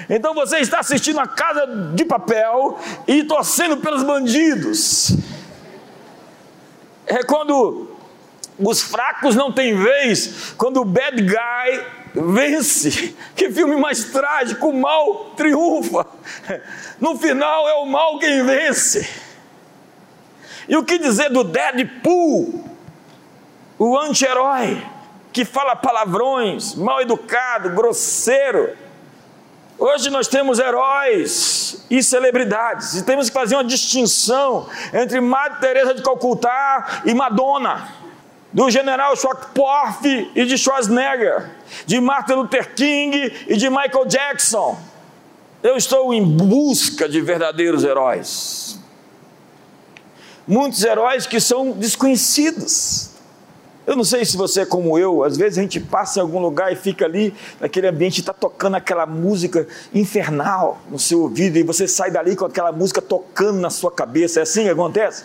Então 0.08 0.34
você 0.34 0.58
está 0.58 0.80
assistindo 0.80 1.18
a 1.20 1.26
Casa 1.26 1.66
de 1.94 2.04
Papel 2.04 2.78
e 3.06 3.24
torcendo 3.24 3.78
pelos 3.78 4.02
bandidos. 4.02 5.16
É 7.06 7.22
quando 7.22 7.90
os 8.58 8.82
fracos 8.82 9.34
não 9.34 9.52
têm 9.52 9.74
vez, 9.74 10.54
quando 10.56 10.80
o 10.80 10.84
bad 10.84 11.20
guy 11.22 11.86
vence. 12.14 13.16
Que 13.34 13.50
filme 13.50 13.76
mais 13.76 14.04
trágico, 14.04 14.68
o 14.68 14.80
mal 14.80 15.32
triunfa. 15.36 16.06
No 17.00 17.18
final 17.18 17.68
é 17.68 17.74
o 17.74 17.86
mal 17.86 18.18
quem 18.18 18.44
vence. 18.44 19.08
E 20.68 20.76
o 20.76 20.84
que 20.84 20.98
dizer 20.98 21.30
do 21.30 21.44
Deadpool, 21.44 22.64
o 23.78 23.98
anti-herói, 23.98 24.82
que 25.32 25.44
fala 25.44 25.74
palavrões, 25.74 26.74
mal 26.74 27.02
educado, 27.02 27.70
grosseiro, 27.70 28.74
Hoje 29.78 30.08
nós 30.08 30.28
temos 30.28 30.58
heróis 30.58 31.84
e 31.90 32.02
celebridades, 32.02 32.94
e 32.94 33.02
temos 33.02 33.28
que 33.28 33.34
fazer 33.34 33.56
uma 33.56 33.64
distinção 33.64 34.68
entre 34.92 35.20
Madre 35.20 35.58
Teresa 35.58 35.94
de 35.94 36.02
Calcutá 36.02 37.02
e 37.04 37.12
Madonna, 37.12 37.88
do 38.52 38.70
general 38.70 39.16
Schwarzkopf 39.16 40.04
e 40.34 40.44
de 40.44 40.56
Schwarzenegger, 40.56 41.50
de 41.86 42.00
Martin 42.00 42.34
Luther 42.34 42.72
King 42.74 43.32
e 43.48 43.56
de 43.56 43.68
Michael 43.68 44.06
Jackson. 44.06 44.78
Eu 45.60 45.76
estou 45.76 46.14
em 46.14 46.22
busca 46.22 47.08
de 47.08 47.20
verdadeiros 47.20 47.82
heróis. 47.82 48.78
Muitos 50.46 50.84
heróis 50.84 51.26
que 51.26 51.40
são 51.40 51.72
desconhecidos. 51.72 53.13
Eu 53.86 53.94
não 53.96 54.04
sei 54.04 54.24
se 54.24 54.36
você 54.36 54.62
é 54.62 54.66
como 54.66 54.98
eu, 54.98 55.22
às 55.24 55.36
vezes 55.36 55.58
a 55.58 55.62
gente 55.62 55.78
passa 55.78 56.18
em 56.18 56.22
algum 56.22 56.38
lugar 56.38 56.72
e 56.72 56.76
fica 56.76 57.04
ali 57.04 57.34
naquele 57.60 57.86
ambiente, 57.86 58.20
está 58.20 58.32
tocando 58.32 58.76
aquela 58.76 59.04
música 59.04 59.66
infernal 59.92 60.78
no 60.90 60.98
seu 60.98 61.20
ouvido 61.20 61.58
e 61.58 61.62
você 61.62 61.86
sai 61.86 62.10
dali 62.10 62.34
com 62.34 62.46
aquela 62.46 62.72
música 62.72 63.02
tocando 63.02 63.60
na 63.60 63.68
sua 63.68 63.90
cabeça. 63.90 64.40
É 64.40 64.42
assim 64.44 64.62
que 64.62 64.70
acontece? 64.70 65.24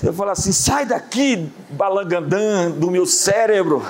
Você 0.00 0.12
fala 0.12 0.30
assim: 0.30 0.52
sai 0.52 0.86
daqui, 0.86 1.50
balangandã 1.70 2.70
do 2.70 2.88
meu 2.88 3.04
cérebro. 3.04 3.84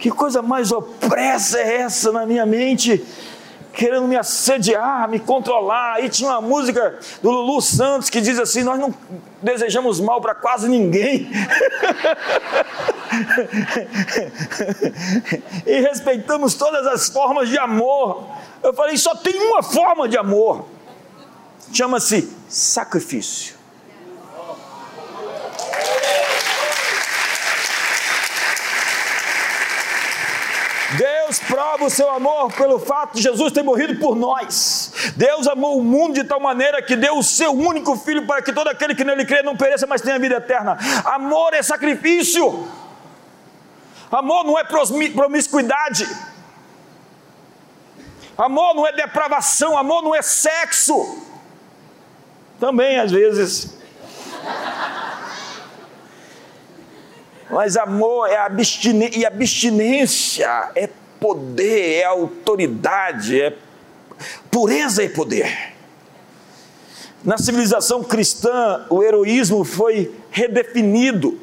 Que 0.00 0.10
coisa 0.10 0.42
mais 0.42 0.72
opressa 0.72 1.58
é 1.58 1.76
essa 1.82 2.10
na 2.10 2.26
minha 2.26 2.44
mente? 2.44 3.04
Querendo 3.72 4.06
me 4.06 4.16
assediar, 4.16 5.08
me 5.08 5.18
controlar. 5.18 5.94
Aí 5.94 6.08
tinha 6.08 6.30
uma 6.30 6.40
música 6.40 6.98
do 7.22 7.30
Lulu 7.30 7.60
Santos 7.60 8.10
que 8.10 8.20
diz 8.20 8.38
assim: 8.38 8.62
Nós 8.62 8.78
não 8.78 8.94
desejamos 9.42 10.00
mal 10.00 10.20
para 10.20 10.34
quase 10.34 10.68
ninguém. 10.68 11.30
e 15.66 15.80
respeitamos 15.80 16.54
todas 16.54 16.86
as 16.86 17.08
formas 17.08 17.48
de 17.48 17.58
amor. 17.58 18.26
Eu 18.62 18.74
falei: 18.74 18.96
só 18.96 19.14
tem 19.14 19.38
uma 19.48 19.62
forma 19.62 20.08
de 20.08 20.16
amor, 20.16 20.66
chama-se 21.72 22.32
sacrifício. 22.48 23.62
Deus 30.96 31.38
prova 31.72 31.86
o 31.86 31.90
seu 31.90 32.10
amor 32.10 32.52
pelo 32.52 32.78
fato 32.78 33.14
de 33.14 33.22
Jesus 33.22 33.52
ter 33.52 33.62
morrido 33.62 33.98
por 33.98 34.14
nós. 34.14 35.12
Deus 35.16 35.46
amou 35.46 35.78
o 35.78 35.84
mundo 35.84 36.14
de 36.14 36.24
tal 36.24 36.38
maneira 36.38 36.82
que 36.82 36.94
deu 36.94 37.16
o 37.16 37.22
seu 37.22 37.52
único 37.52 37.96
filho 37.96 38.26
para 38.26 38.42
que 38.42 38.52
todo 38.52 38.68
aquele 38.68 38.94
que 38.94 39.04
nele 39.04 39.24
crê 39.24 39.42
não 39.42 39.56
pereça, 39.56 39.86
mas 39.86 40.02
tenha 40.02 40.18
vida 40.18 40.36
eterna. 40.36 40.76
Amor 41.04 41.54
é 41.54 41.62
sacrifício. 41.62 42.68
Amor 44.10 44.44
não 44.44 44.58
é 44.58 44.64
promiscuidade. 44.64 46.06
Amor 48.36 48.74
não 48.74 48.86
é 48.86 48.92
depravação, 48.92 49.76
amor 49.76 50.02
não 50.02 50.14
é 50.14 50.20
sexo. 50.20 51.26
Também 52.60 52.98
às 52.98 53.10
vezes. 53.10 53.78
Mas 57.50 57.76
amor 57.76 58.28
é 58.28 58.36
abstinência, 58.38 59.18
e 59.18 59.26
abstinência 59.26 60.70
é 60.74 60.88
poder, 61.22 62.00
é 62.00 62.04
autoridade, 62.04 63.40
é 63.40 63.56
pureza 64.50 65.04
e 65.04 65.08
poder. 65.08 65.72
Na 67.22 67.38
civilização 67.38 68.02
cristã, 68.02 68.84
o 68.90 69.00
heroísmo 69.00 69.62
foi 69.62 70.12
redefinido. 70.32 71.38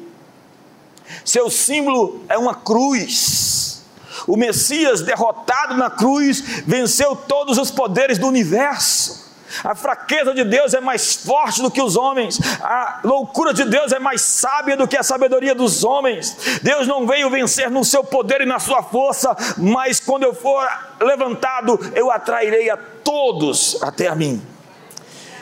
Seu 1.24 1.48
símbolo 1.48 2.22
é 2.28 2.36
uma 2.36 2.54
cruz. 2.54 3.82
O 4.26 4.36
Messias, 4.36 5.00
derrotado 5.00 5.78
na 5.78 5.88
cruz, 5.88 6.40
venceu 6.66 7.16
todos 7.16 7.56
os 7.56 7.70
poderes 7.70 8.18
do 8.18 8.26
universo. 8.26 9.29
A 9.64 9.74
fraqueza 9.74 10.32
de 10.32 10.44
Deus 10.44 10.74
é 10.74 10.80
mais 10.80 11.14
forte 11.14 11.62
do 11.62 11.70
que 11.70 11.82
os 11.82 11.96
homens. 11.96 12.38
A 12.62 13.00
loucura 13.04 13.52
de 13.52 13.64
Deus 13.64 13.92
é 13.92 13.98
mais 13.98 14.22
sábia 14.22 14.76
do 14.76 14.86
que 14.86 14.96
a 14.96 15.02
sabedoria 15.02 15.54
dos 15.54 15.84
homens. 15.84 16.36
Deus 16.62 16.86
não 16.86 17.06
veio 17.06 17.30
vencer 17.30 17.70
no 17.70 17.84
seu 17.84 18.04
poder 18.04 18.40
e 18.40 18.46
na 18.46 18.58
sua 18.58 18.82
força, 18.82 19.36
mas 19.56 20.00
quando 20.00 20.22
eu 20.22 20.34
for 20.34 20.66
levantado, 21.00 21.78
eu 21.94 22.10
atrairei 22.10 22.70
a 22.70 22.76
todos 22.76 23.82
até 23.82 24.08
a 24.08 24.14
mim. 24.14 24.40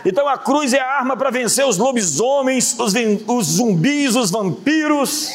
Então 0.04 0.28
a 0.28 0.38
cruz 0.38 0.72
é 0.72 0.80
a 0.80 0.86
arma 0.86 1.16
para 1.16 1.30
vencer 1.30 1.66
os 1.66 1.76
lobisomens, 1.76 2.76
os, 2.78 2.94
os 3.26 3.46
zumbis, 3.46 4.16
os 4.16 4.30
vampiros. 4.30 5.30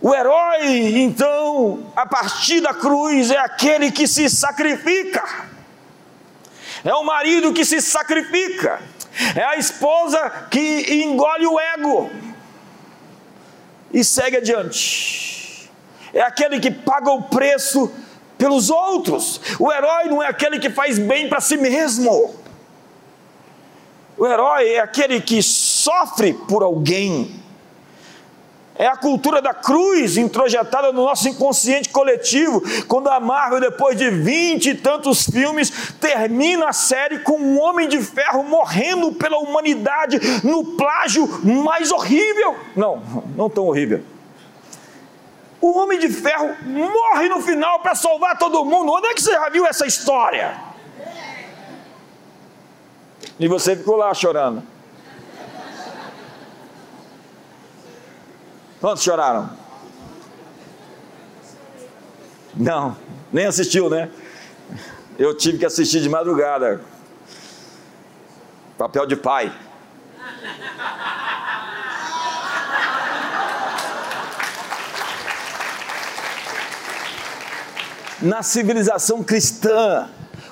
O 0.00 0.14
herói, 0.14 0.98
então, 0.98 1.90
a 1.96 2.06
partir 2.06 2.60
da 2.60 2.74
cruz, 2.74 3.30
é 3.30 3.38
aquele 3.38 3.90
que 3.90 4.06
se 4.06 4.28
sacrifica 4.28 5.55
é 6.86 6.94
o 6.94 7.04
marido 7.04 7.52
que 7.52 7.64
se 7.64 7.80
sacrifica, 7.80 8.80
é 9.34 9.42
a 9.42 9.56
esposa 9.56 10.46
que 10.50 11.02
engole 11.02 11.46
o 11.46 11.58
ego 11.58 12.10
e 13.92 14.04
segue 14.04 14.36
adiante, 14.36 15.70
é 16.14 16.22
aquele 16.22 16.60
que 16.60 16.70
paga 16.70 17.10
o 17.10 17.24
preço 17.24 17.92
pelos 18.38 18.70
outros. 18.70 19.40
O 19.58 19.72
herói 19.72 20.04
não 20.04 20.22
é 20.22 20.28
aquele 20.28 20.58
que 20.58 20.70
faz 20.70 20.98
bem 20.98 21.28
para 21.28 21.40
si 21.40 21.56
mesmo. 21.56 22.34
O 24.16 24.26
herói 24.26 24.74
é 24.74 24.80
aquele 24.80 25.20
que 25.20 25.42
sofre 25.42 26.32
por 26.32 26.62
alguém 26.62 27.42
é 28.78 28.86
a 28.86 28.96
cultura 28.96 29.40
da 29.40 29.54
cruz 29.54 30.16
introjetada 30.16 30.92
no 30.92 31.04
nosso 31.04 31.28
inconsciente 31.28 31.88
coletivo. 31.88 32.62
Quando 32.86 33.08
a 33.08 33.18
Marvel, 33.18 33.60
depois 33.60 33.96
de 33.96 34.10
vinte 34.10 34.70
e 34.70 34.74
tantos 34.74 35.24
filmes, 35.24 35.94
termina 36.00 36.68
a 36.68 36.72
série 36.72 37.20
com 37.20 37.38
um 37.38 37.60
homem 37.60 37.88
de 37.88 38.00
ferro 38.02 38.42
morrendo 38.42 39.12
pela 39.12 39.38
humanidade 39.38 40.18
no 40.44 40.76
plágio 40.76 41.26
mais 41.44 41.90
horrível. 41.90 42.56
Não, 42.74 43.02
não 43.36 43.48
tão 43.48 43.66
horrível. 43.66 44.02
O 45.60 45.78
homem 45.78 45.98
de 45.98 46.08
ferro 46.08 46.54
morre 46.64 47.28
no 47.28 47.40
final 47.40 47.80
para 47.80 47.94
salvar 47.94 48.38
todo 48.38 48.64
mundo. 48.64 48.92
Onde 48.92 49.08
é 49.08 49.14
que 49.14 49.22
você 49.22 49.32
já 49.32 49.48
viu 49.48 49.66
essa 49.66 49.86
história? 49.86 50.54
E 53.40 53.48
você 53.48 53.74
ficou 53.74 53.96
lá 53.96 54.12
chorando. 54.14 54.62
Quantos 58.80 59.02
choraram? 59.02 59.50
Não, 62.54 62.96
nem 63.32 63.46
assistiu, 63.46 63.88
né? 63.88 64.10
Eu 65.18 65.36
tive 65.36 65.58
que 65.58 65.64
assistir 65.64 66.00
de 66.00 66.08
madrugada. 66.08 66.80
Papel 68.76 69.06
de 69.06 69.16
pai. 69.16 69.52
Na 78.20 78.42
civilização 78.42 79.22
cristã, 79.22 80.08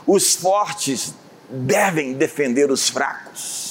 os 0.07 0.35
fortes 0.35 1.15
devem 1.49 2.15
defender 2.15 2.71
os 2.71 2.89
fracos. 2.89 3.64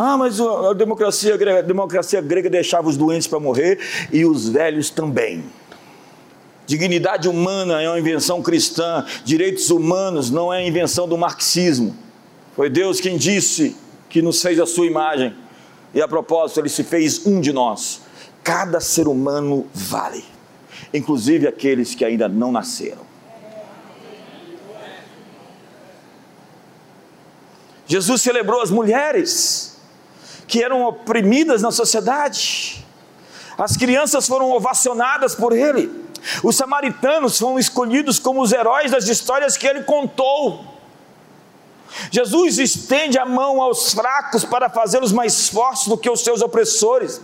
Ah, 0.00 0.16
mas 0.16 0.40
a 0.40 0.72
democracia, 0.74 1.34
a 1.34 1.60
democracia 1.60 2.20
grega 2.20 2.48
deixava 2.48 2.88
os 2.88 2.96
doentes 2.96 3.26
para 3.26 3.40
morrer 3.40 3.80
e 4.12 4.24
os 4.24 4.48
velhos 4.48 4.90
também. 4.90 5.42
Dignidade 6.68 7.28
humana 7.28 7.82
é 7.82 7.88
uma 7.88 7.98
invenção 7.98 8.40
cristã, 8.40 9.04
direitos 9.24 9.70
humanos 9.70 10.30
não 10.30 10.54
é 10.54 10.64
invenção 10.64 11.08
do 11.08 11.18
marxismo. 11.18 11.96
Foi 12.54 12.70
Deus 12.70 13.00
quem 13.00 13.16
disse 13.16 13.74
que 14.08 14.22
nos 14.22 14.40
fez 14.40 14.60
a 14.60 14.66
sua 14.66 14.86
imagem. 14.86 15.34
E 15.92 16.00
a 16.00 16.06
propósito, 16.06 16.60
ele 16.60 16.68
se 16.68 16.84
fez 16.84 17.26
um 17.26 17.40
de 17.40 17.52
nós. 17.52 18.02
Cada 18.44 18.78
ser 18.78 19.08
humano 19.08 19.66
vale, 19.74 20.24
inclusive 20.94 21.48
aqueles 21.48 21.96
que 21.96 22.04
ainda 22.04 22.28
não 22.28 22.52
nasceram. 22.52 23.08
Jesus 27.88 28.22
celebrou 28.22 28.60
as 28.60 28.70
mulheres 28.70 29.77
que 30.48 30.64
eram 30.64 30.82
oprimidas 30.82 31.62
na 31.62 31.70
sociedade. 31.70 32.84
As 33.56 33.76
crianças 33.76 34.26
foram 34.26 34.50
ovacionadas 34.50 35.34
por 35.34 35.52
ele. 35.52 36.08
Os 36.42 36.56
samaritanos 36.56 37.38
foram 37.38 37.58
escolhidos 37.58 38.18
como 38.18 38.40
os 38.40 38.52
heróis 38.52 38.90
das 38.90 39.06
histórias 39.06 39.56
que 39.56 39.66
ele 39.66 39.82
contou. 39.82 40.64
Jesus 42.10 42.58
estende 42.58 43.18
a 43.18 43.24
mão 43.24 43.60
aos 43.60 43.92
fracos 43.92 44.44
para 44.44 44.68
fazê-los 44.68 45.12
mais 45.12 45.48
fortes 45.48 45.86
do 45.86 45.98
que 45.98 46.08
os 46.08 46.20
seus 46.20 46.40
opressores. 46.40 47.20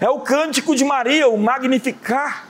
É 0.00 0.08
o 0.08 0.20
cântico 0.20 0.74
de 0.76 0.84
Maria, 0.84 1.28
o 1.28 1.36
magnificar. 1.36 2.48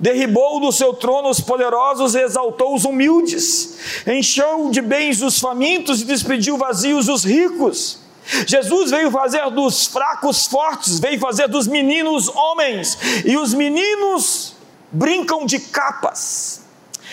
Derribou 0.00 0.60
do 0.60 0.70
seu 0.70 0.94
trono 0.94 1.28
os 1.28 1.40
poderosos 1.40 2.14
e 2.14 2.20
exaltou 2.20 2.74
os 2.74 2.84
humildes. 2.84 4.04
Encheu 4.06 4.70
de 4.70 4.80
bens 4.80 5.20
os 5.22 5.40
famintos 5.40 6.00
e 6.00 6.04
despediu 6.04 6.56
vazios 6.56 7.08
os 7.08 7.24
ricos. 7.24 8.07
Jesus 8.46 8.90
veio 8.90 9.10
fazer 9.10 9.50
dos 9.50 9.86
fracos 9.86 10.46
fortes, 10.46 11.00
veio 11.00 11.18
fazer 11.18 11.48
dos 11.48 11.66
meninos 11.66 12.28
homens, 12.28 12.98
e 13.24 13.36
os 13.36 13.54
meninos 13.54 14.54
brincam 14.92 15.46
de 15.46 15.58
capas, 15.58 16.62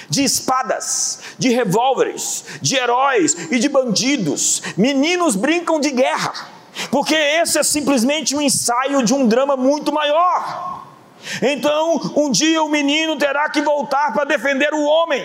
de 0.10 0.24
espadas, 0.24 1.20
de 1.38 1.50
revólveres, 1.50 2.46
de 2.62 2.76
heróis 2.76 3.52
e 3.52 3.60
de 3.60 3.70
bandidos. 3.70 4.62
Meninos 4.76 5.36
brincam 5.36 5.80
de 5.80 5.92
guerra, 5.92 6.34
porque 6.92 7.16
esse 7.16 7.58
é 7.58 7.64
simplesmente 7.64 8.36
um 8.36 8.42
ensaio 8.42 9.04
de 9.04 9.14
um 9.14 9.28
drama 9.28 9.56
muito 9.56 9.92
maior. 9.92 10.84
Então, 11.42 12.14
um 12.16 12.30
dia 12.30 12.62
o 12.62 12.70
menino 12.70 13.18
terá 13.18 13.50
que 13.50 13.62
voltar 13.62 14.14
para 14.14 14.26
defender 14.26 14.74
o 14.74 14.84
homem, 14.84 15.24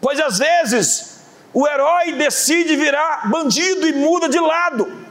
pois 0.00 0.20
às 0.20 0.38
vezes 0.38 1.11
o 1.52 1.66
herói 1.66 2.12
decide 2.12 2.76
virar 2.76 3.28
bandido 3.30 3.86
e 3.86 3.92
muda 3.92 4.28
de 4.28 4.38
lado. 4.38 5.02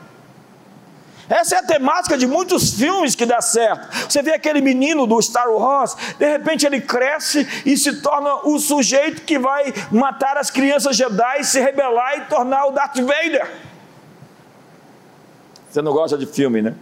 Essa 1.29 1.55
é 1.55 1.59
a 1.59 1.63
temática 1.63 2.17
de 2.17 2.27
muitos 2.27 2.73
filmes 2.73 3.15
que 3.15 3.25
dá 3.25 3.39
certo. 3.39 3.87
Você 4.09 4.21
vê 4.21 4.33
aquele 4.33 4.59
menino 4.59 5.07
do 5.07 5.21
Star 5.21 5.49
Wars, 5.49 5.95
de 6.19 6.29
repente 6.29 6.65
ele 6.65 6.81
cresce 6.81 7.47
e 7.65 7.77
se 7.77 8.01
torna 8.01 8.47
o 8.47 8.59
sujeito 8.59 9.21
que 9.21 9.39
vai 9.39 9.73
matar 9.89 10.37
as 10.37 10.51
crianças 10.51 10.97
Jedi, 10.97 11.43
se 11.45 11.61
rebelar 11.61 12.17
e 12.17 12.21
tornar 12.21 12.65
o 12.65 12.71
Darth 12.71 12.97
Vader. 12.97 13.49
Você 15.69 15.81
não 15.81 15.93
gosta 15.93 16.17
de 16.17 16.25
filme, 16.25 16.61
né? 16.61 16.75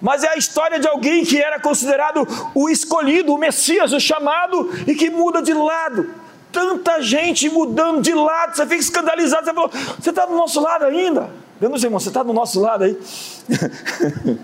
Mas 0.00 0.22
é 0.22 0.28
a 0.28 0.36
história 0.36 0.78
de 0.78 0.86
alguém 0.86 1.24
que 1.24 1.42
era 1.42 1.58
considerado 1.58 2.24
o 2.54 2.68
escolhido, 2.68 3.34
o 3.34 3.38
Messias, 3.38 3.92
o 3.92 3.98
chamado, 3.98 4.70
e 4.86 4.94
que 4.94 5.10
muda 5.10 5.42
de 5.42 5.52
lado. 5.52 6.08
Tanta 6.56 7.02
gente 7.02 7.50
mudando 7.50 8.00
de 8.00 8.14
lado, 8.14 8.56
você 8.56 8.62
fica 8.64 8.80
escandalizado, 8.80 9.44
você 9.44 9.52
fala, 9.52 9.70
você 10.00 10.08
está 10.08 10.24
do 10.24 10.34
nosso 10.34 10.58
lado 10.58 10.86
ainda? 10.86 11.28
Vemos, 11.60 11.84
irmão, 11.84 12.00
você 12.00 12.08
está 12.08 12.22
do 12.22 12.32
nosso 12.32 12.58
lado 12.58 12.84
aí? 12.84 12.98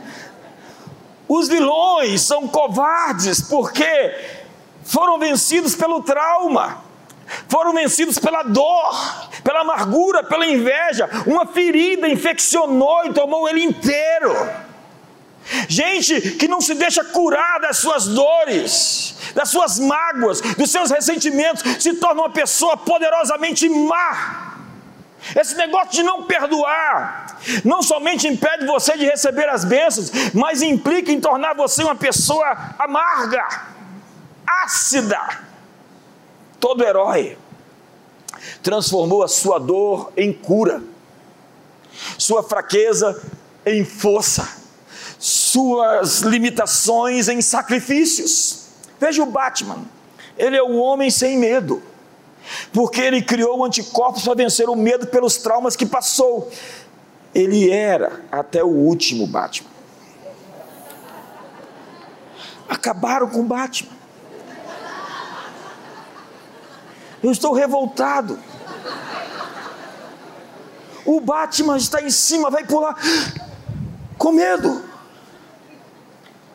Os 1.27 1.49
vilões 1.49 2.21
são 2.21 2.47
covardes 2.47 3.41
porque 3.41 4.15
foram 4.85 5.19
vencidos 5.19 5.75
pelo 5.75 6.03
trauma, 6.03 6.85
foram 7.49 7.73
vencidos 7.73 8.19
pela 8.19 8.43
dor, 8.43 8.93
pela 9.43 9.63
amargura, 9.63 10.23
pela 10.23 10.45
inveja. 10.45 11.09
Uma 11.27 11.47
ferida 11.47 12.07
infeccionou 12.11 13.07
e 13.07 13.15
tomou 13.15 13.49
ele 13.49 13.65
inteiro. 13.65 14.37
Gente 15.69 16.33
que 16.33 16.47
não 16.47 16.61
se 16.61 16.75
deixa 16.75 17.05
curar 17.05 17.61
das 17.61 17.79
suas 17.79 18.07
dores, 18.07 19.17
das 19.35 19.51
suas 19.51 19.79
mágoas, 19.79 20.41
dos 20.41 20.71
seus 20.71 20.91
ressentimentos, 20.91 21.63
se 21.83 21.95
torna 21.95 22.23
uma 22.23 22.31
pessoa 22.31 22.77
poderosamente 22.77 23.69
má. 23.69 24.57
Esse 25.37 25.55
negócio 25.57 25.93
de 25.93 26.03
não 26.03 26.25
perdoar 26.25 27.39
não 27.65 27.83
somente 27.83 28.27
impede 28.27 28.67
você 28.67 28.97
de 28.97 29.05
receber 29.05 29.49
as 29.49 29.65
bênçãos, 29.65 30.11
mas 30.33 30.63
implica 30.63 31.11
em 31.11 31.21
tornar 31.21 31.55
você 31.55 31.83
uma 31.83 31.95
pessoa 31.95 32.75
amarga, 32.79 33.45
ácida. 34.47 35.21
Todo 36.61 36.85
herói 36.85 37.37
transformou 38.63 39.23
a 39.23 39.29
sua 39.29 39.59
dor 39.59 40.13
em 40.17 40.33
cura, 40.33 40.83
sua 42.19 42.43
fraqueza 42.43 43.21
em 43.65 43.85
força, 43.85 44.62
suas 45.23 46.19
limitações 46.19 47.29
em 47.29 47.41
sacrifícios. 47.41 48.65
Veja 48.99 49.23
o 49.23 49.27
Batman, 49.27 49.85
ele 50.37 50.57
é 50.57 50.63
o 50.63 50.75
homem 50.79 51.13
sem 51.13 51.39
medo 51.39 51.81
porque 52.73 53.01
ele 53.01 53.23
criou 53.23 53.65
anticorpos 53.65 54.25
para 54.25 54.35
vencer 54.35 54.69
o 54.69 54.75
medo 54.75 55.07
pelos 55.07 55.37
traumas 55.37 55.77
que 55.77 55.87
passou. 55.87 56.51
Ele 57.33 57.71
era 57.71 58.21
até 58.33 58.65
o 58.65 58.67
último 58.67 59.25
Batman. 59.29 59.71
Acabaram 62.69 63.29
com 63.29 63.41
o 63.41 63.45
Batman. 63.45 63.93
Eu 67.23 67.31
estou 67.31 67.53
revoltado. 67.53 68.41
O 71.05 71.21
Batman 71.21 71.77
está 71.77 72.03
em 72.03 72.11
cima, 72.11 72.51
vai 72.51 72.65
pular 72.65 72.97
com 74.19 74.33
medo 74.33 74.92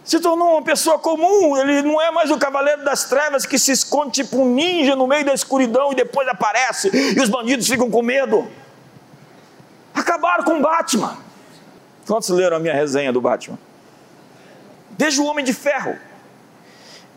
se 0.08 0.22
tornou 0.22 0.54
uma 0.54 0.62
pessoa 0.62 0.98
comum, 0.98 1.58
ele 1.58 1.82
não 1.82 2.02
é 2.02 2.10
mais 2.10 2.32
o 2.32 2.38
cavaleiro 2.38 2.82
das 2.82 3.04
trevas 3.04 3.46
que 3.46 3.60
se 3.60 3.74
esconde 3.74 4.24
tipo 4.24 4.38
um 4.38 4.46
ninja 4.54 4.96
no 4.96 5.06
meio 5.06 5.26
da 5.26 5.34
escuridão 5.34 5.91
e 5.91 5.96
depois 5.96 6.26
aparece 6.30 6.89
e 6.93 7.20
os 7.20 7.28
bandidos 7.28 7.67
ficam 7.67 7.91
com 7.91 8.02
medo. 8.02 8.48
Acabaram 9.93 10.46
com 10.46 10.60
o 10.60 10.62
Batman. 10.62 11.17
Quantos 12.08 12.30
leram 12.30 12.56
a 12.56 12.60
minha 12.62 12.74
resenha 12.74 13.12
do 13.12 13.20
Batman? 13.20 13.60
Veja 14.98 15.22
o 15.22 15.26
Homem 15.26 15.43
de 15.43 15.54
Ferro. 15.54 15.98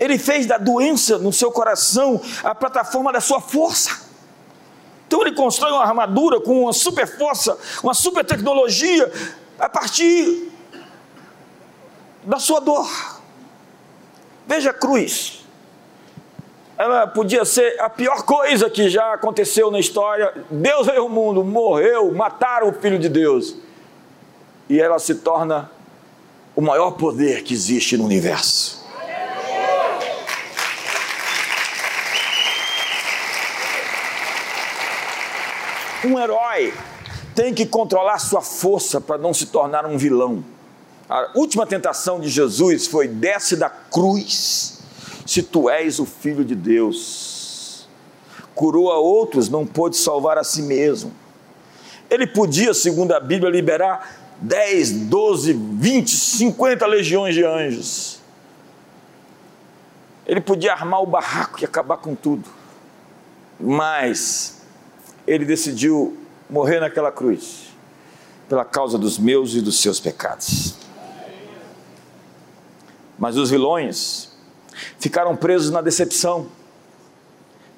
Ele 0.01 0.19
fez 0.19 0.47
da 0.47 0.59
doença 0.59 1.17
no 1.17 1.33
seu 1.33 1.53
coração 1.53 2.21
a 2.43 2.57
plataforma 2.57 3.13
da 3.13 3.21
sua 3.21 3.41
força. 3.41 4.01
Então 5.07 5.21
ele 5.21 5.37
constrói 5.37 5.71
uma 5.71 5.85
armadura 5.85 6.41
com 6.41 6.63
uma 6.63 6.73
super 6.73 7.07
força, 7.07 7.57
uma 7.85 7.95
super 7.95 8.25
tecnologia, 8.25 9.13
a 9.61 9.69
partir 9.69 10.51
da 12.23 12.39
sua 12.39 12.61
dor. 12.61 12.89
Veja 14.47 14.71
a 14.71 14.75
cruz. 14.75 15.45
Ela 16.77 17.07
podia 17.07 17.45
ser 17.45 17.79
a 17.81 17.91
pior 17.91 18.23
coisa 18.23 18.71
que 18.71 18.89
já 18.89 19.13
aconteceu 19.13 19.71
na 19.71 19.79
história. 19.79 20.33
Deus 20.51 20.87
veio 20.87 21.03
ao 21.03 21.09
mundo, 21.09 21.45
morreu, 21.45 22.13
mataram 22.13 22.71
o 22.71 22.73
Filho 22.73 22.99
de 22.99 23.09
Deus. 23.09 23.57
E 24.69 24.81
ela 24.81 24.99
se 24.99 25.17
torna 25.17 25.71
o 26.57 26.61
maior 26.63 26.93
poder 26.93 27.43
que 27.43 27.53
existe 27.53 27.97
no 27.97 28.05
universo. 28.05 28.81
Um 36.03 36.19
herói 36.19 36.73
tem 37.35 37.53
que 37.53 37.67
controlar 37.67 38.19
sua 38.19 38.41
força 38.41 39.01
para 39.01 39.19
não 39.19 39.35
se 39.35 39.47
tornar 39.47 39.85
um 39.85 39.99
vilão. 39.99 40.43
A 41.11 41.33
última 41.35 41.67
tentação 41.67 42.21
de 42.21 42.29
Jesus 42.29 42.87
foi: 42.87 43.09
desce 43.09 43.57
da 43.57 43.69
cruz, 43.69 44.79
se 45.27 45.43
tu 45.43 45.69
és 45.69 45.99
o 45.99 46.07
filho 46.07 46.45
de 46.45 46.55
Deus. 46.55 47.89
Curou 48.55 48.93
a 48.93 48.99
outros, 48.99 49.49
não 49.49 49.67
pôde 49.67 49.97
salvar 49.97 50.39
a 50.39 50.45
si 50.45 50.63
mesmo. 50.63 51.13
Ele 52.09 52.29
podia, 52.29 52.73
segundo 52.73 53.13
a 53.13 53.19
Bíblia, 53.19 53.51
liberar 53.51 54.37
10, 54.41 55.07
12, 55.09 55.53
20, 55.53 56.11
50 56.11 56.87
legiões 56.87 57.35
de 57.35 57.45
anjos. 57.45 58.21
Ele 60.27 60.41
podia 60.41 60.73
armar 60.73 61.03
o 61.03 61.07
barraco 61.07 61.61
e 61.61 61.65
acabar 61.65 61.97
com 61.97 62.15
tudo. 62.15 62.49
Mas 63.59 64.63
ele 65.27 65.45
decidiu 65.45 66.17
morrer 66.49 66.79
naquela 66.79 67.11
cruz 67.11 67.71
pela 68.49 68.65
causa 68.65 68.97
dos 68.97 69.19
meus 69.19 69.55
e 69.55 69.61
dos 69.61 69.81
seus 69.81 69.99
pecados. 69.99 70.80
Mas 73.21 73.37
os 73.37 73.51
vilões 73.51 74.33
ficaram 74.99 75.37
presos 75.37 75.71
na 75.71 75.83
decepção, 75.83 76.49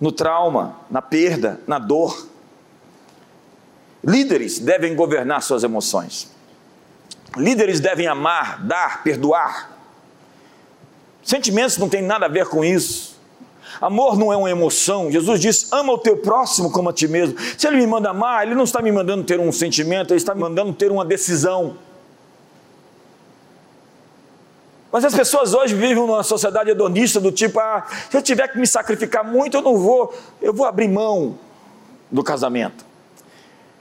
no 0.01 0.13
trauma, 0.13 0.77
na 0.89 1.03
perda, 1.03 1.61
na 1.67 1.81
dor. 1.81 2.29
Líderes 4.05 4.61
devem 4.61 4.95
governar 4.95 5.43
suas 5.43 5.65
emoções. 5.65 6.31
Líderes 7.37 7.81
devem 7.81 8.07
amar, 8.07 8.63
dar, 8.63 9.03
perdoar. 9.03 9.77
Sentimentos 11.25 11.77
não 11.77 11.89
tem 11.89 12.03
nada 12.03 12.27
a 12.27 12.29
ver 12.29 12.47
com 12.47 12.65
isso. 12.65 13.21
Amor 13.81 14.17
não 14.17 14.33
é 14.33 14.37
uma 14.37 14.51
emoção. 14.51 15.11
Jesus 15.11 15.41
diz: 15.41 15.73
ama 15.73 15.93
o 15.93 15.99
teu 15.99 16.19
próximo 16.19 16.71
como 16.71 16.89
a 16.89 16.93
ti 16.93 17.09
mesmo. 17.09 17.37
Se 17.59 17.67
ele 17.67 17.79
me 17.79 17.87
manda 17.87 18.11
amar, 18.11 18.47
ele 18.47 18.55
não 18.55 18.65
está 18.65 18.81
me 18.81 18.93
mandando 18.93 19.25
ter 19.25 19.41
um 19.41 19.51
sentimento, 19.51 20.13
ele 20.13 20.19
está 20.19 20.35
me 20.35 20.41
mandando 20.41 20.73
ter 20.73 20.93
uma 20.93 21.05
decisão. 21.05 21.77
Mas 24.93 25.07
as 25.07 25.15
pessoas 25.15 25.55
hoje 25.55 25.75
vivem 25.75 25.95
numa 25.95 26.23
sociedade 26.23 26.69
hedonista 26.69 27.19
do 27.19 27.33
tipo, 27.33 27.59
ah, 27.59 27.87
se 28.11 28.15
eu 28.15 28.21
tiver 28.21 28.47
que 28.49 28.59
me 28.59 28.67
sacrificar 28.67 29.25
muito, 29.25 29.57
eu 29.57 29.63
não 29.63 29.79
vou, 29.79 30.15
eu 30.41 30.53
vou 30.53 30.67
abrir 30.67 30.87
mão 30.87 31.39
do 32.11 32.23
casamento. 32.23 32.85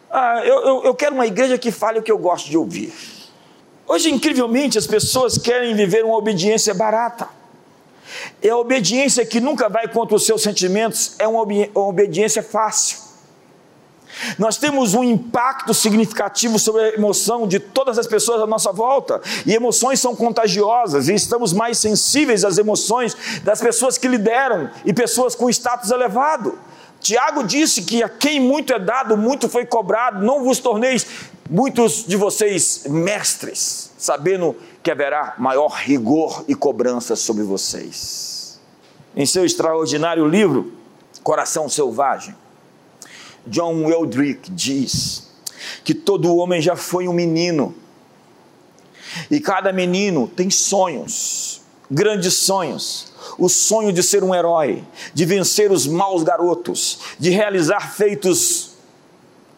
Ah, 0.10 0.41
eu, 0.45 0.62
eu, 0.62 0.84
eu 0.86 0.95
quero 0.95 1.13
uma 1.13 1.28
igreja 1.28 1.58
que 1.58 1.69
fale 1.69 2.00
o 2.00 2.02
que 2.02 2.12
eu 2.12 2.17
gosto 2.17 2.50
de 2.50 2.58
ouvir. 2.58 2.93
Hoje, 3.86 4.10
incrivelmente, 4.10 4.78
as 4.78 4.88
pessoas 4.88 5.38
querem 5.38 5.76
viver 5.76 6.06
uma 6.06 6.15
obediência 6.15 6.74
barata. 6.74 7.28
É 8.41 8.47
a 8.47 8.58
obediência 8.58 9.26
que 9.26 9.41
nunca 9.41 9.67
vai 9.67 9.89
contra 9.89 10.15
os 10.15 10.26
seus 10.26 10.41
sentimentos, 10.41 11.15
é 11.19 11.28
uma 11.28 11.41
obediência 11.76 12.41
fácil. 12.41 13.11
Nós 14.38 14.58
temos 14.58 14.93
um 14.93 15.04
impacto 15.04 15.74
significativo 15.74 16.60
sobre 16.60 16.82
a 16.82 16.93
emoção 16.93 17.47
de 17.47 17.60
todas 17.60 17.97
as 17.97 18.08
pessoas 18.08 18.41
à 18.41 18.47
nossa 18.47 18.71
volta, 18.71 19.21
e 19.45 19.54
emoções 19.54 20.00
são 20.00 20.15
contagiosas, 20.15 21.08
e 21.08 21.13
estamos 21.13 21.54
mais 21.54 21.78
sensíveis 21.78 22.43
às 22.43 22.58
emoções 22.58 23.15
das 23.43 23.60
pessoas 23.60 23.97
que 23.97 24.08
lideram 24.08 24.69
e 24.86 24.93
pessoas 24.93 25.36
com 25.36 25.50
status 25.50 25.91
elevado. 25.91 26.58
Tiago 27.00 27.43
disse 27.43 27.82
que 27.82 28.04
a 28.04 28.10
quem 28.10 28.39
muito 28.39 28.74
é 28.74 28.80
dado, 28.80 29.17
muito 29.17 29.50
foi 29.50 29.65
cobrado, 29.65 30.24
não 30.24 30.43
vos 30.43 30.60
torneis 30.60 31.06
muitos 31.50 32.06
de 32.06 32.15
vocês 32.15 32.86
mestres, 32.88 33.91
sabendo 33.97 34.56
que 34.82 34.91
haverá 34.91 35.34
maior 35.38 35.71
rigor 35.71 36.45
e 36.47 36.56
cobrança 36.56 37.15
sobre 37.15 37.43
vocês. 37.43 38.60
Em 39.15 39.26
seu 39.26 39.43
extraordinário 39.43 40.26
livro, 40.26 40.71
Coração 41.24 41.67
Selvagem, 41.67 42.36
John 43.47 43.89
Eldrick 43.89 44.49
diz 44.51 45.27
que 45.84 45.93
todo 45.93 46.36
homem 46.36 46.62
já 46.62 46.75
foi 46.75 47.08
um 47.08 47.13
menino 47.13 47.75
e 49.30 49.39
cada 49.39 49.71
menino 49.71 50.27
tem 50.27 50.49
sonhos, 50.49 51.62
grandes 51.89 52.36
sonhos. 52.36 53.12
O 53.38 53.47
sonho 53.47 53.93
de 53.93 54.04
ser 54.04 54.23
um 54.23 54.34
herói, 54.36 54.84
de 55.13 55.25
vencer 55.25 55.71
os 55.71 55.88
maus 55.88 56.23
garotos, 56.23 56.99
de 57.17 57.30
realizar 57.30 57.93
feitos 57.93 58.71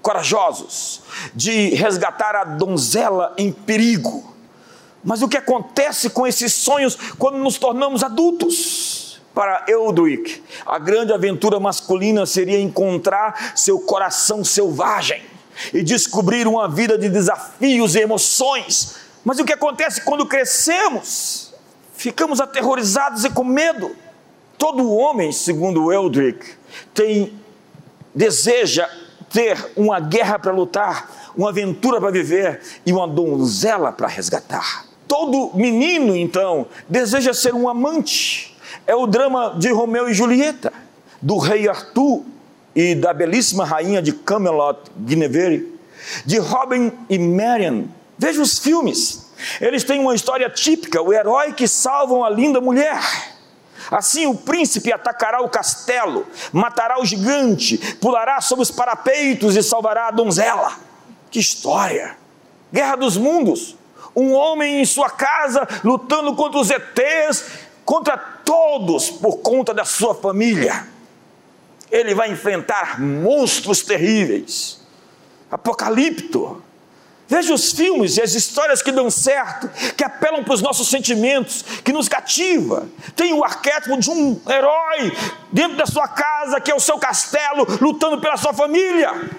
corajosos, 0.02 1.02
de 1.34 1.70
resgatar 1.70 2.36
a 2.36 2.44
donzela 2.44 3.34
em 3.38 3.52
perigo. 3.52 4.34
Mas 5.04 5.22
o 5.22 5.28
que 5.28 5.38
acontece 5.38 6.10
com 6.10 6.28
esses 6.28 6.54
sonhos 6.54 6.98
quando 7.18 7.38
nos 7.38 7.58
tornamos 7.58 8.04
adultos? 8.04 9.03
Para 9.34 9.66
Eldrick, 9.68 10.44
a 10.66 10.78
grande 10.78 11.12
aventura 11.12 11.60
masculina 11.60 12.26
seria 12.26 12.60
encontrar 12.60 13.54
seu 13.56 13.80
coração 13.80 14.44
selvagem 14.44 15.24
e 15.74 15.82
descobrir 15.82 16.48
uma 16.48 16.68
vida 16.68 16.98
de 16.98 17.10
desafios 17.10 17.96
e 17.96 18.00
emoções. 18.00 18.98
Mas 19.26 19.40
o 19.40 19.46
que 19.46 19.54
acontece 19.54 20.02
quando 20.02 20.26
crescemos? 20.26 21.54
Ficamos 21.96 22.40
aterrorizados 22.40 23.24
e 23.24 23.30
com 23.30 23.44
medo. 23.44 23.96
Todo 24.58 24.92
homem, 24.92 25.32
segundo 25.32 25.92
Eldrick, 25.92 26.46
tem 26.94 27.34
deseja 28.14 28.88
ter 29.30 29.72
uma 29.76 30.00
guerra 30.00 30.38
para 30.38 30.52
lutar, 30.52 31.32
uma 31.36 31.50
aventura 31.50 32.00
para 32.00 32.12
viver 32.12 32.62
e 32.86 32.94
uma 32.94 33.08
donzela 33.08 33.92
para 33.92 34.08
resgatar. 34.08 34.86
Todo 35.08 35.52
menino, 35.56 36.16
então, 36.16 36.68
deseja 36.88 37.34
ser 37.34 37.54
um 37.54 37.68
amante. 37.68 38.53
É 38.86 38.96
o 38.96 39.08
drama 39.08 39.56
de 39.58 39.72
Romeu 39.72 40.10
e 40.10 40.14
Julieta, 40.14 40.72
do 41.22 41.38
rei 41.38 41.68
Arthur 41.68 42.24
e 42.76 42.96
da 42.96 43.14
belíssima 43.14 43.66
rainha 43.66 44.02
de 44.02 44.14
Camelot, 44.14 44.80
Guinevere, 44.98 45.80
de 46.26 46.38
Robin 46.40 46.92
e 47.10 47.18
Marian. 47.18 47.86
Veja 48.18 48.42
os 48.42 48.60
filmes. 48.60 49.32
Eles 49.60 49.84
têm 49.84 50.00
uma 50.00 50.16
história 50.16 50.50
típica, 50.50 51.02
o 51.02 51.14
herói 51.14 51.54
que 51.54 51.68
salva 51.68 52.14
uma 52.14 52.30
linda 52.30 52.62
mulher. 52.62 53.02
Assim 53.92 54.26
o 54.26 54.36
príncipe 54.36 54.92
atacará 54.92 55.42
o 55.42 55.50
castelo, 55.50 56.26
matará 56.52 57.00
o 57.00 57.06
gigante, 57.06 57.78
pulará 57.96 58.40
sobre 58.42 58.64
os 58.64 58.72
parapeitos 58.72 59.56
e 59.56 59.64
salvará 59.64 60.08
a 60.08 60.12
donzela. 60.12 60.74
Que 61.30 61.40
história! 61.40 62.18
Guerra 62.72 62.96
dos 62.96 63.18
mundos. 63.18 63.76
Um 64.16 64.34
homem 64.34 64.82
em 64.82 64.86
sua 64.86 65.10
casa 65.10 65.68
lutando 65.84 66.36
contra 66.36 66.60
os 66.60 66.70
ETs, 66.70 67.46
contra 67.86 68.18
todos 68.18 69.10
por 69.10 69.38
conta 69.38 69.74
da 69.74 69.86
sua 69.86 70.16
família. 70.16 70.88
Ele 71.92 72.16
vai 72.16 72.32
enfrentar 72.32 73.00
monstros 73.00 73.82
terríveis. 73.84 74.82
Apocalipto 75.52 76.64
Veja 77.34 77.54
os 77.54 77.72
filmes 77.72 78.18
e 78.18 78.22
as 78.22 78.36
histórias 78.36 78.82
que 78.82 78.92
dão 78.92 79.10
certo, 79.10 79.68
que 79.96 80.04
apelam 80.04 80.44
para 80.44 80.54
os 80.54 80.62
nossos 80.62 80.88
sentimentos, 80.88 81.64
que 81.84 81.94
nos 81.94 82.08
cativa. 82.08 82.88
Tem 83.16 83.34
o 83.34 83.44
arquétipo 83.44 83.98
de 83.98 84.10
um 84.10 84.40
herói 84.48 85.12
dentro 85.52 85.78
da 85.78 85.86
sua 85.86 86.08
casa, 86.08 86.60
que 86.60 86.70
é 86.70 86.76
o 86.76 86.80
seu 86.80 87.00
castelo, 87.00 87.66
lutando 87.82 88.20
pela 88.20 88.38
sua 88.38 88.54
família. 88.54 89.32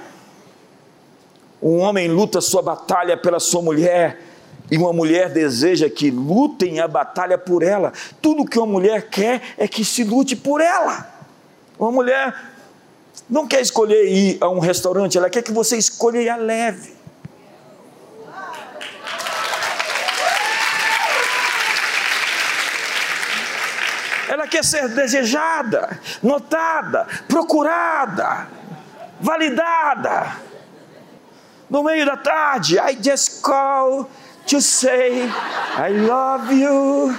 Um 1.62 1.78
homem 1.78 2.08
luta 2.08 2.40
sua 2.40 2.62
batalha 2.62 3.16
pela 3.16 3.38
sua 3.38 3.62
mulher, 3.62 4.20
e 4.70 4.78
uma 4.78 4.92
mulher 4.92 5.30
deseja 5.30 5.88
que 5.90 6.10
lutem 6.10 6.80
a 6.80 6.88
batalha 6.88 7.36
por 7.36 7.62
ela. 7.62 7.92
Tudo 8.20 8.44
que 8.44 8.58
uma 8.58 8.66
mulher 8.66 9.08
quer 9.08 9.42
é 9.58 9.68
que 9.68 9.84
se 9.84 10.04
lute 10.04 10.34
por 10.34 10.60
ela. 10.60 11.06
Uma 11.78 11.92
mulher 11.92 12.34
não 13.28 13.46
quer 13.46 13.60
escolher 13.60 14.06
ir 14.06 14.38
a 14.40 14.48
um 14.48 14.58
restaurante, 14.58 15.18
ela 15.18 15.30
quer 15.30 15.42
que 15.42 15.52
você 15.52 15.76
escolha 15.76 16.20
e 16.20 16.28
a 16.28 16.36
leve. 16.36 16.94
ela 24.34 24.48
quer 24.48 24.64
ser 24.64 24.88
desejada, 24.88 25.98
notada, 26.20 27.06
procurada, 27.28 28.48
validada. 29.20 30.36
No 31.70 31.84
meio 31.84 32.04
da 32.04 32.16
tarde, 32.16 32.78
I 32.78 32.98
just 33.00 33.40
call 33.40 34.10
to 34.46 34.60
say 34.60 35.22
I 35.76 35.90
love 35.90 36.52
you. 36.52 37.14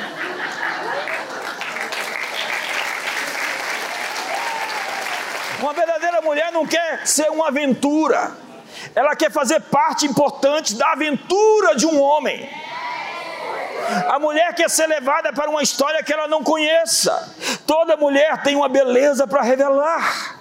Uma 5.59 5.73
verdadeira 5.73 6.21
mulher 6.21 6.51
não 6.51 6.65
quer 6.67 7.07
ser 7.07 7.29
uma 7.31 7.47
aventura, 7.47 8.31
ela 8.93 9.15
quer 9.15 9.31
fazer 9.31 9.59
parte 9.61 10.05
importante 10.05 10.75
da 10.75 10.91
aventura 10.91 11.75
de 11.75 11.85
um 11.87 11.99
homem. 11.99 12.47
A 14.07 14.19
mulher 14.19 14.53
quer 14.53 14.69
ser 14.69 14.87
levada 14.87 15.31
para 15.33 15.49
uma 15.49 15.61
história 15.61 16.03
que 16.03 16.13
ela 16.13 16.27
não 16.27 16.43
conheça. 16.43 17.33
Toda 17.65 17.97
mulher 17.97 18.41
tem 18.43 18.55
uma 18.55 18.69
beleza 18.69 19.27
para 19.27 19.41
revelar. 19.41 20.39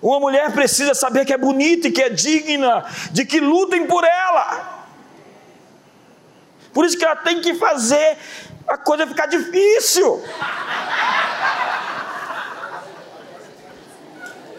Uma 0.00 0.20
mulher 0.20 0.52
precisa 0.52 0.94
saber 0.94 1.24
que 1.24 1.32
é 1.32 1.38
bonita 1.38 1.88
e 1.88 1.92
que 1.92 2.02
é 2.02 2.10
digna, 2.10 2.84
de 3.10 3.24
que 3.24 3.40
lutem 3.40 3.86
por 3.86 4.04
ela. 4.04 4.83
Por 6.74 6.84
isso 6.84 6.98
que 6.98 7.04
ela 7.04 7.14
tem 7.14 7.40
que 7.40 7.54
fazer 7.54 8.18
a 8.66 8.76
coisa 8.76 9.06
ficar 9.06 9.26
difícil. 9.26 10.22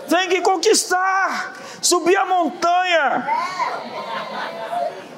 Tem 0.08 0.30
que 0.30 0.42
conquistar, 0.42 1.54
subir 1.82 2.16
a 2.16 2.26
montanha, 2.26 3.28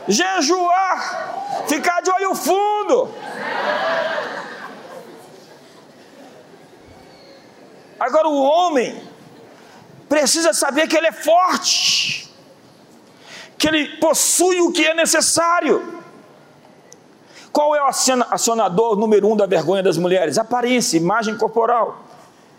jejuar, 0.07 1.65
ficar 1.67 2.01
de 2.01 2.09
olho 2.09 2.33
fundo. 2.33 3.13
Agora 7.99 8.27
o 8.27 8.41
homem 8.41 9.07
precisa 10.09 10.53
saber 10.53 10.87
que 10.87 10.97
ele 10.97 11.07
é 11.07 11.11
forte, 11.11 12.33
que 13.57 13.67
ele 13.67 13.97
possui 13.97 14.61
o 14.61 14.71
que 14.71 14.85
é 14.85 14.93
necessário. 14.95 15.96
Qual 17.51 17.75
é 17.75 17.81
o 17.81 17.87
acionador 18.31 18.95
número 18.95 19.27
um 19.27 19.35
da 19.35 19.45
vergonha 19.45 19.81
das 19.81 19.97
mulheres? 19.97 20.37
Aparência, 20.37 20.97
imagem 20.97 21.37
corporal. 21.37 22.03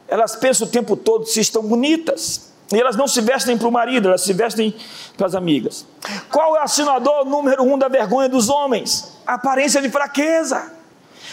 Elas 0.09 0.35
pensam 0.37 0.67
o 0.67 0.71
tempo 0.71 0.97
todo 0.97 1.27
se 1.27 1.41
estão 1.41 1.63
bonitas. 1.63 2.49
E 2.73 2.79
elas 2.79 2.97
não 2.97 3.09
se 3.09 3.21
vestem 3.21 3.57
para 3.57 3.67
o 3.67 3.73
marido, 3.73 4.09
elas 4.09 4.23
se 4.23 4.33
vestem 4.33 4.75
para 5.17 5.27
as 5.27 5.35
amigas. 5.35 5.87
Qual 6.31 6.57
é 6.57 6.61
o 6.61 6.63
assinador 6.63 7.25
número 7.25 7.63
um 7.63 7.79
da 7.79 7.89
vergonha 7.89 8.29
dos 8.29 8.51
homens? 8.51 9.17
A 9.27 9.35
aparência 9.35 9.81
de 9.81 9.89
fraqueza. 9.89 10.73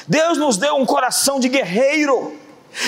Deus 0.07 0.37
nos 0.37 0.55
deu 0.55 0.75
um 0.75 0.85
coração 0.85 1.39
de 1.39 1.49
guerreiro, 1.49 2.33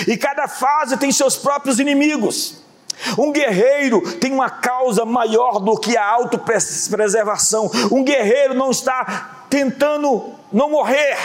e 0.07 0.15
cada 0.15 0.47
fase 0.47 0.97
tem 0.97 1.11
seus 1.11 1.35
próprios 1.35 1.79
inimigos. 1.79 2.61
Um 3.17 3.31
guerreiro 3.31 4.01
tem 4.17 4.33
uma 4.33 4.49
causa 4.49 5.05
maior 5.05 5.59
do 5.59 5.77
que 5.77 5.95
a 5.95 6.05
autopreservação. 6.05 7.69
Um 7.91 8.03
guerreiro 8.03 8.53
não 8.53 8.71
está 8.71 9.45
tentando 9.49 10.36
não 10.51 10.69
morrer, 10.69 11.17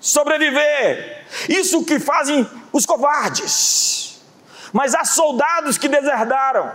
sobreviver. 0.00 1.24
Isso 1.48 1.84
que 1.84 1.98
fazem 1.98 2.48
os 2.72 2.86
covardes 2.86 4.02
mas 4.72 4.94
há 4.94 5.04
soldados 5.04 5.76
que 5.76 5.86
deserdaram, 5.86 6.72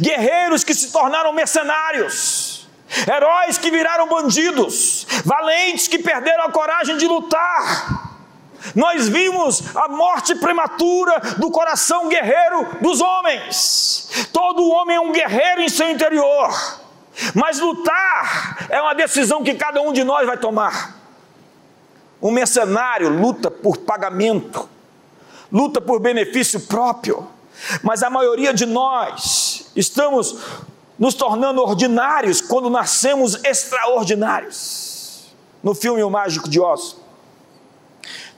guerreiros 0.00 0.62
que 0.62 0.72
se 0.72 0.92
tornaram 0.92 1.32
mercenários, 1.32 2.68
heróis 3.06 3.58
que 3.58 3.70
viraram 3.70 4.06
bandidos, 4.06 5.06
valentes 5.24 5.88
que 5.88 5.98
perderam 5.98 6.44
a 6.44 6.52
coragem 6.52 6.96
de 6.96 7.06
lutar. 7.06 8.04
Nós 8.74 9.08
vimos 9.08 9.76
a 9.76 9.88
morte 9.88 10.34
prematura 10.36 11.20
do 11.38 11.50
coração 11.50 12.08
guerreiro 12.08 12.78
dos 12.80 13.00
homens. 13.00 14.28
Todo 14.32 14.68
homem 14.70 14.96
é 14.96 15.00
um 15.00 15.12
guerreiro 15.12 15.62
em 15.62 15.68
seu 15.68 15.90
interior, 15.90 16.50
mas 17.34 17.60
lutar 17.60 18.66
é 18.68 18.80
uma 18.80 18.94
decisão 18.94 19.42
que 19.42 19.54
cada 19.54 19.80
um 19.80 19.92
de 19.92 20.04
nós 20.04 20.26
vai 20.26 20.36
tomar. 20.36 20.96
Um 22.20 22.30
mercenário 22.30 23.08
luta 23.08 23.50
por 23.50 23.78
pagamento, 23.78 24.68
luta 25.52 25.80
por 25.80 26.00
benefício 26.00 26.60
próprio, 26.60 27.28
mas 27.82 28.02
a 28.02 28.10
maioria 28.10 28.52
de 28.52 28.66
nós 28.66 29.70
estamos 29.74 30.38
nos 30.98 31.14
tornando 31.14 31.62
ordinários 31.62 32.40
quando 32.40 32.70
nascemos 32.70 33.42
extraordinários. 33.44 35.34
No 35.62 35.74
filme 35.74 36.02
O 36.02 36.10
Mágico 36.10 36.48
de 36.48 36.60
Oz, 36.60 36.96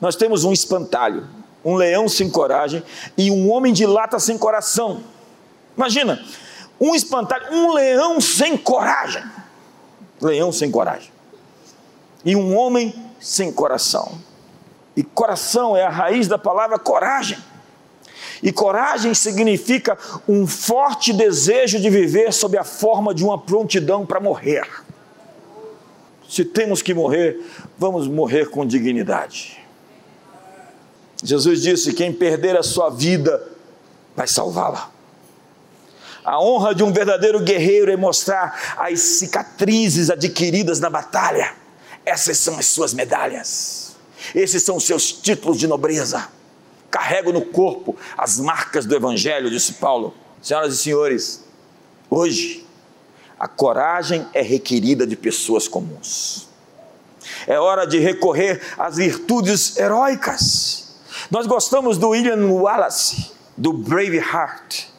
nós 0.01 0.17
temos 0.17 0.45
um 0.45 0.53
espantalho, 0.53 1.29
um 1.64 1.75
leão 1.75 2.09
sem 2.09 2.31
coragem 2.31 2.83
e 3.17 3.31
um 3.31 3.51
homem 3.51 3.73
de 3.73 3.85
lata 3.87 4.19
sem 4.19 4.38
coração. 4.38 5.03
Imagina, 5.77 6.25
um 6.81 6.95
espantalho, 6.95 7.53
um 7.53 7.73
leão 7.73 8.21
sem 8.21 8.57
coragem. 8.57 9.25
Leão 10.21 10.53
sem 10.53 10.71
coragem. 10.71 11.11
e 12.25 12.35
um 12.37 12.57
homem 12.57 12.95
sem 13.21 13.53
coração. 13.53 14.19
E 14.97 15.03
coração 15.03 15.77
é 15.77 15.85
a 15.85 15.91
raiz 15.91 16.27
da 16.27 16.37
palavra 16.37 16.79
coragem. 16.79 17.38
E 18.43 18.53
coragem 18.53 19.14
significa 19.14 19.97
um 20.29 20.47
forte 20.47 21.12
desejo 21.12 21.81
de 21.81 21.88
viver 21.88 22.33
sob 22.33 22.57
a 22.57 22.64
forma 22.64 23.14
de 23.14 23.25
uma 23.25 23.38
prontidão 23.38 24.05
para 24.05 24.21
morrer. 24.21 24.69
Se 26.29 26.45
temos 26.45 26.83
que 26.83 26.93
morrer, 26.93 27.41
vamos 27.79 28.07
morrer 28.07 28.51
com 28.51 28.67
dignidade. 28.67 29.59
Jesus 31.23 31.62
disse: 31.62 31.93
quem 31.93 32.12
perder 32.12 32.57
a 32.57 32.62
sua 32.62 32.91
vida 32.91 33.43
vai 34.14 34.27
salvá-la. 34.27 34.91
A 36.24 36.40
honra 36.40 36.74
de 36.74 36.83
um 36.83 36.92
verdadeiro 36.92 37.40
guerreiro 37.40 37.90
é 37.90 37.96
mostrar 37.96 38.76
as 38.78 39.00
cicatrizes 39.00 40.11
adquiridas 40.11 40.81
na 40.81 40.90
batalha. 40.90 41.54
Essas 42.04 42.38
são 42.38 42.59
as 42.59 42.66
suas 42.66 42.92
medalhas. 42.92 43.96
Esses 44.35 44.62
são 44.62 44.76
os 44.76 44.85
seus 44.85 45.12
títulos 45.12 45.59
de 45.59 45.66
nobreza. 45.66 46.28
Carrego 46.90 47.33
no 47.33 47.44
corpo 47.44 47.96
as 48.16 48.38
marcas 48.38 48.87
do 48.87 48.94
Evangelho, 48.94 49.50
disse 49.50 49.74
Paulo. 49.74 50.14
Senhoras 50.42 50.74
e 50.74 50.78
senhores, 50.78 51.44
hoje 52.09 52.66
a 53.38 53.46
coragem 53.46 54.26
é 54.33 54.42
requerida 54.42 55.07
de 55.07 55.16
pessoas 55.16 55.68
comuns. 55.68 56.48
É 57.46 57.59
hora 57.59 57.87
de 57.87 57.98
recorrer 57.98 58.61
às 58.76 58.96
virtudes 58.96 59.76
heróicas. 59.76 60.96
Nós 61.31 61.46
gostamos 61.46 61.98
do 61.98 62.11
William 62.11 62.48
Wallace, 62.52 63.33
do 63.57 63.72
Brave 63.72 64.18
Heart 64.18 64.97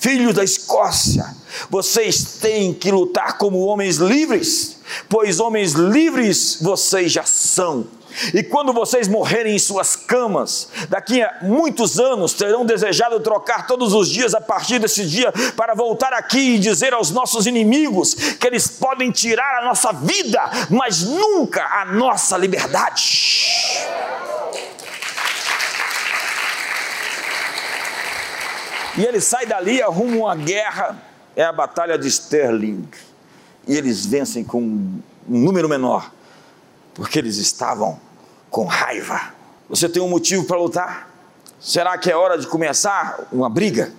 filhos 0.00 0.34
da 0.34 0.42
Escócia, 0.42 1.36
vocês 1.68 2.38
têm 2.40 2.72
que 2.72 2.90
lutar 2.90 3.36
como 3.36 3.58
homens 3.58 3.96
livres, 3.96 4.78
pois 5.08 5.38
homens 5.38 5.72
livres 5.72 6.58
vocês 6.60 7.12
já 7.12 7.22
são. 7.22 7.86
E 8.34 8.42
quando 8.42 8.72
vocês 8.72 9.06
morrerem 9.06 9.54
em 9.54 9.58
suas 9.58 9.94
camas, 9.94 10.68
daqui 10.88 11.22
a 11.22 11.38
muitos 11.42 12.00
anos 12.00 12.32
terão 12.32 12.66
desejado 12.66 13.20
trocar 13.20 13.66
todos 13.66 13.92
os 13.92 14.08
dias 14.08 14.34
a 14.34 14.40
partir 14.40 14.78
desse 14.78 15.06
dia 15.06 15.32
para 15.56 15.74
voltar 15.74 16.12
aqui 16.12 16.56
e 16.56 16.58
dizer 16.58 16.92
aos 16.92 17.10
nossos 17.10 17.46
inimigos 17.46 18.14
que 18.14 18.46
eles 18.46 18.66
podem 18.66 19.10
tirar 19.10 19.60
a 19.60 19.64
nossa 19.64 19.92
vida, 19.92 20.40
mas 20.68 21.02
nunca 21.02 21.64
a 21.64 21.84
nossa 21.84 22.36
liberdade. 22.36 23.78
E 29.00 29.04
ele 29.06 29.18
sai 29.18 29.46
dali 29.46 29.80
arruma 29.80 30.14
uma 30.14 30.36
guerra, 30.36 31.02
é 31.34 31.42
a 31.42 31.50
batalha 31.50 31.96
de 31.96 32.06
Sterling. 32.06 32.86
E 33.66 33.74
eles 33.74 34.04
vencem 34.04 34.44
com 34.44 34.60
um 34.60 35.02
número 35.26 35.70
menor, 35.70 36.12
porque 36.92 37.18
eles 37.18 37.38
estavam 37.38 37.98
com 38.50 38.66
raiva. 38.66 39.32
Você 39.70 39.88
tem 39.88 40.02
um 40.02 40.08
motivo 40.08 40.44
para 40.44 40.58
lutar? 40.58 41.10
Será 41.58 41.96
que 41.96 42.10
é 42.10 42.14
hora 42.14 42.36
de 42.36 42.46
começar 42.46 43.26
uma 43.32 43.48
briga? 43.48 43.90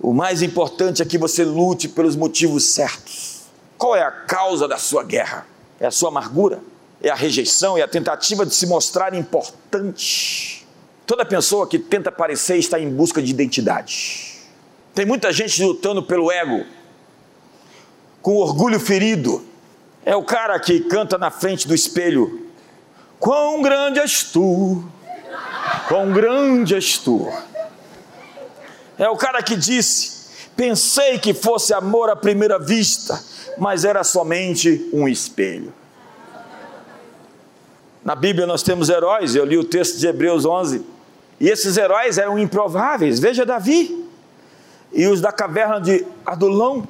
O 0.00 0.12
mais 0.12 0.42
importante 0.42 1.02
é 1.02 1.04
que 1.04 1.18
você 1.18 1.44
lute 1.44 1.88
pelos 1.88 2.14
motivos 2.14 2.66
certos. 2.66 3.46
Qual 3.76 3.96
é 3.96 4.02
a 4.04 4.12
causa 4.12 4.68
da 4.68 4.78
sua 4.78 5.02
guerra? 5.02 5.44
É 5.80 5.86
a 5.86 5.90
sua 5.90 6.10
amargura? 6.10 6.60
É 7.02 7.10
a 7.10 7.16
rejeição? 7.16 7.76
É 7.76 7.82
a 7.82 7.88
tentativa 7.88 8.46
de 8.46 8.54
se 8.54 8.64
mostrar 8.64 9.12
importante? 9.12 10.59
Toda 11.10 11.24
pessoa 11.24 11.66
que 11.66 11.76
tenta 11.76 12.12
parecer 12.12 12.56
está 12.56 12.78
em 12.78 12.88
busca 12.88 13.20
de 13.20 13.32
identidade. 13.32 14.36
Tem 14.94 15.04
muita 15.04 15.32
gente 15.32 15.60
lutando 15.60 16.04
pelo 16.04 16.30
ego, 16.30 16.64
com 18.22 18.36
orgulho 18.36 18.78
ferido. 18.78 19.44
É 20.04 20.14
o 20.14 20.22
cara 20.22 20.56
que 20.60 20.78
canta 20.78 21.18
na 21.18 21.28
frente 21.28 21.66
do 21.66 21.74
espelho: 21.74 22.46
Quão 23.18 23.60
grande 23.60 23.98
és 23.98 24.22
tu! 24.22 24.84
Quão 25.88 26.12
grande 26.12 26.76
és 26.76 26.96
tu! 26.96 27.28
É 28.96 29.08
o 29.08 29.16
cara 29.16 29.42
que 29.42 29.56
disse: 29.56 30.48
Pensei 30.54 31.18
que 31.18 31.34
fosse 31.34 31.74
amor 31.74 32.08
à 32.08 32.14
primeira 32.14 32.56
vista, 32.56 33.20
mas 33.58 33.84
era 33.84 34.04
somente 34.04 34.88
um 34.92 35.08
espelho. 35.08 35.74
Na 38.04 38.14
Bíblia 38.14 38.46
nós 38.46 38.62
temos 38.62 38.88
heróis, 38.88 39.34
eu 39.34 39.44
li 39.44 39.58
o 39.58 39.64
texto 39.64 39.98
de 39.98 40.06
Hebreus 40.06 40.44
11 40.44 40.99
e 41.40 41.48
esses 41.48 41.78
heróis 41.78 42.18
eram 42.18 42.38
improváveis. 42.38 43.18
Veja 43.18 43.46
Davi 43.46 44.06
e 44.92 45.06
os 45.06 45.20
da 45.20 45.32
caverna 45.32 45.80
de 45.80 46.04
Adulão. 46.24 46.86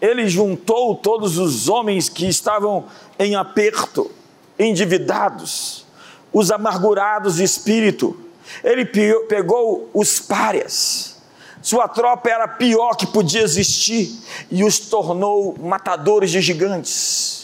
Ele 0.00 0.26
juntou 0.26 0.96
todos 0.96 1.36
os 1.36 1.68
homens 1.68 2.08
que 2.08 2.26
estavam 2.26 2.86
em 3.18 3.36
aperto, 3.36 4.10
endividados, 4.58 5.86
os 6.32 6.50
amargurados 6.50 7.36
de 7.36 7.44
espírito. 7.44 8.18
Ele 8.62 8.86
pegou 9.28 9.90
os 9.92 10.18
párias. 10.18 11.22
Sua 11.60 11.88
tropa 11.88 12.28
era 12.28 12.44
a 12.44 12.48
pior 12.48 12.94
que 12.94 13.06
podia 13.06 13.42
existir 13.42 14.18
e 14.50 14.64
os 14.64 14.78
tornou 14.78 15.56
matadores 15.58 16.30
de 16.30 16.40
gigantes 16.40 17.43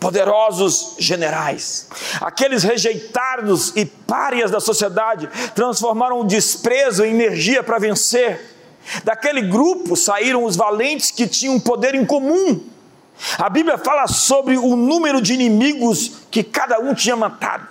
poderosos 0.00 0.94
generais. 0.98 1.88
Aqueles 2.20 2.62
rejeitados 2.62 3.72
e 3.74 3.84
párias 3.84 4.50
da 4.50 4.60
sociedade 4.60 5.28
transformaram 5.54 6.20
o 6.20 6.24
desprezo 6.24 7.04
em 7.04 7.10
energia 7.10 7.62
para 7.62 7.78
vencer. 7.78 8.56
Daquele 9.04 9.42
grupo 9.42 9.96
saíram 9.96 10.44
os 10.44 10.56
valentes 10.56 11.10
que 11.10 11.26
tinham 11.26 11.58
poder 11.58 11.94
em 11.94 12.06
comum. 12.06 12.60
A 13.36 13.48
Bíblia 13.48 13.76
fala 13.76 14.06
sobre 14.06 14.56
o 14.56 14.76
número 14.76 15.20
de 15.20 15.34
inimigos 15.34 16.12
que 16.30 16.42
cada 16.44 16.78
um 16.78 16.94
tinha 16.94 17.16
matado. 17.16 17.66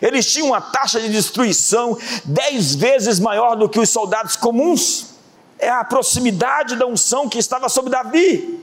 Eles 0.00 0.30
tinham 0.30 0.48
uma 0.48 0.60
taxa 0.60 1.00
de 1.00 1.08
destruição 1.08 1.98
dez 2.24 2.74
vezes 2.74 3.18
maior 3.18 3.56
do 3.56 3.68
que 3.68 3.80
os 3.80 3.90
soldados 3.90 4.36
comuns. 4.36 5.14
É 5.58 5.68
a 5.68 5.82
proximidade 5.82 6.76
da 6.76 6.86
unção 6.86 7.28
que 7.28 7.38
estava 7.38 7.68
sobre 7.68 7.90
Davi. 7.90 8.57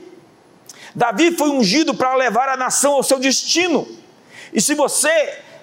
Davi 0.96 1.30
foi 1.36 1.50
ungido 1.50 1.94
para 1.94 2.14
levar 2.14 2.48
a 2.48 2.56
nação 2.56 2.94
ao 2.94 3.02
seu 3.02 3.18
destino. 3.18 3.86
E 4.50 4.62
se 4.62 4.74
você 4.74 5.10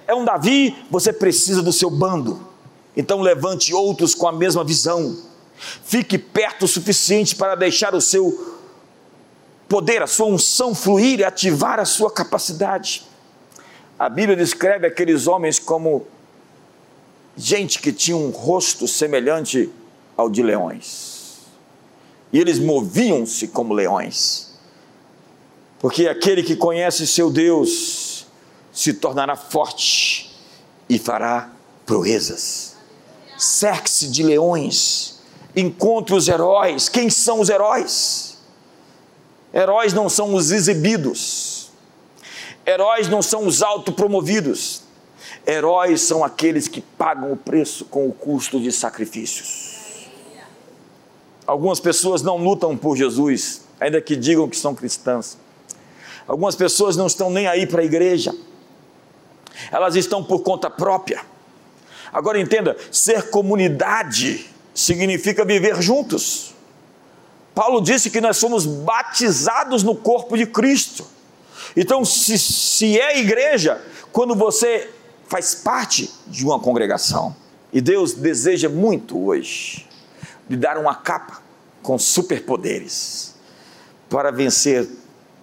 é 0.05 0.13
um 0.13 0.23
Davi, 0.23 0.75
você 0.91 1.11
precisa 1.11 1.63
do 1.63 1.73
seu 1.73 1.89
bando. 1.89 2.47
Então 2.95 3.19
levante 3.19 3.73
outros 3.73 4.13
com 4.13 4.27
a 4.27 4.31
mesma 4.31 4.63
visão. 4.63 5.17
Fique 5.57 6.19
perto 6.19 6.65
o 6.65 6.67
suficiente 6.67 7.35
para 7.35 7.55
deixar 7.55 7.95
o 7.95 8.01
seu 8.01 8.55
poder, 9.67 10.03
a 10.03 10.07
sua 10.07 10.27
unção 10.27 10.75
fluir 10.75 11.21
e 11.21 11.23
ativar 11.23 11.79
a 11.79 11.85
sua 11.85 12.11
capacidade. 12.11 13.03
A 13.97 14.07
Bíblia 14.09 14.37
descreve 14.37 14.85
aqueles 14.85 15.25
homens 15.25 15.57
como 15.57 16.05
gente 17.35 17.79
que 17.79 17.91
tinha 17.91 18.15
um 18.15 18.29
rosto 18.29 18.87
semelhante 18.87 19.67
ao 20.15 20.29
de 20.29 20.43
leões. 20.43 21.39
E 22.31 22.39
eles 22.39 22.59
moviam-se 22.59 23.47
como 23.47 23.73
leões 23.73 24.52
porque 25.83 26.07
aquele 26.07 26.41
que 26.41 26.55
conhece 26.55 27.05
seu 27.05 27.29
Deus 27.29 28.25
se 28.71 28.93
tornará 28.93 29.35
forte 29.35 30.33
e 30.87 30.97
fará 30.97 31.51
proezas. 31.85 32.77
Cerque-se 33.37 34.07
de 34.07 34.23
leões, 34.23 35.19
encontre 35.53 36.15
os 36.15 36.29
heróis. 36.29 36.87
Quem 36.87 37.09
são 37.09 37.41
os 37.41 37.49
heróis? 37.49 38.37
Heróis 39.53 39.91
não 39.91 40.07
são 40.07 40.33
os 40.33 40.51
exibidos, 40.51 41.69
heróis 42.65 43.09
não 43.09 43.21
são 43.21 43.45
os 43.45 43.61
autopromovidos, 43.61 44.83
heróis 45.45 45.99
são 45.99 46.23
aqueles 46.23 46.69
que 46.69 46.79
pagam 46.79 47.33
o 47.33 47.35
preço 47.35 47.83
com 47.83 48.07
o 48.07 48.13
custo 48.13 48.57
de 48.57 48.71
sacrifícios. 48.71 50.07
Algumas 51.45 51.81
pessoas 51.81 52.21
não 52.21 52.37
lutam 52.37 52.77
por 52.77 52.95
Jesus, 52.95 53.63
ainda 53.81 53.99
que 53.99 54.15
digam 54.15 54.47
que 54.47 54.55
são 54.55 54.73
cristãs. 54.73 55.42
Algumas 56.27 56.55
pessoas 56.55 56.95
não 56.95 57.07
estão 57.07 57.29
nem 57.29 57.47
aí 57.47 57.65
para 57.65 57.81
a 57.81 57.85
igreja, 57.85 58.33
elas 59.71 59.95
estão 59.95 60.23
por 60.23 60.41
conta 60.41 60.69
própria. 60.69 61.21
Agora 62.11 62.39
entenda: 62.39 62.77
ser 62.91 63.29
comunidade 63.29 64.49
significa 64.73 65.43
viver 65.43 65.81
juntos. 65.81 66.53
Paulo 67.53 67.81
disse 67.81 68.09
que 68.09 68.19
nós 68.19 68.37
somos 68.37 68.65
batizados 68.65 69.83
no 69.83 69.95
corpo 69.95 70.35
de 70.35 70.45
Cristo. 70.45 71.05
Então, 71.75 72.03
se, 72.03 72.37
se 72.39 72.99
é 72.99 73.19
igreja, 73.19 73.81
quando 74.11 74.35
você 74.35 74.89
faz 75.27 75.53
parte 75.53 76.11
de 76.27 76.43
uma 76.43 76.59
congregação, 76.59 77.35
e 77.71 77.81
Deus 77.81 78.13
deseja 78.13 78.69
muito 78.69 79.19
hoje 79.19 79.87
lhe 80.49 80.55
dar 80.55 80.77
uma 80.77 80.93
capa 80.93 81.41
com 81.81 81.97
superpoderes 81.97 83.33
para 84.09 84.31
vencer 84.31 84.87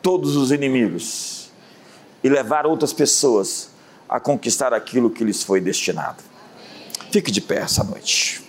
todos 0.02 0.36
os 0.36 0.50
inimigos 0.50 1.50
e 2.22 2.28
levar 2.28 2.66
outras 2.66 2.92
pessoas 2.92 3.70
a 4.08 4.18
conquistar 4.18 4.74
aquilo 4.74 5.10
que 5.10 5.24
lhes 5.24 5.42
foi 5.42 5.60
destinado. 5.60 6.22
Fique 7.10 7.30
de 7.30 7.40
pé 7.40 7.58
essa 7.58 7.84
noite. 7.84 8.42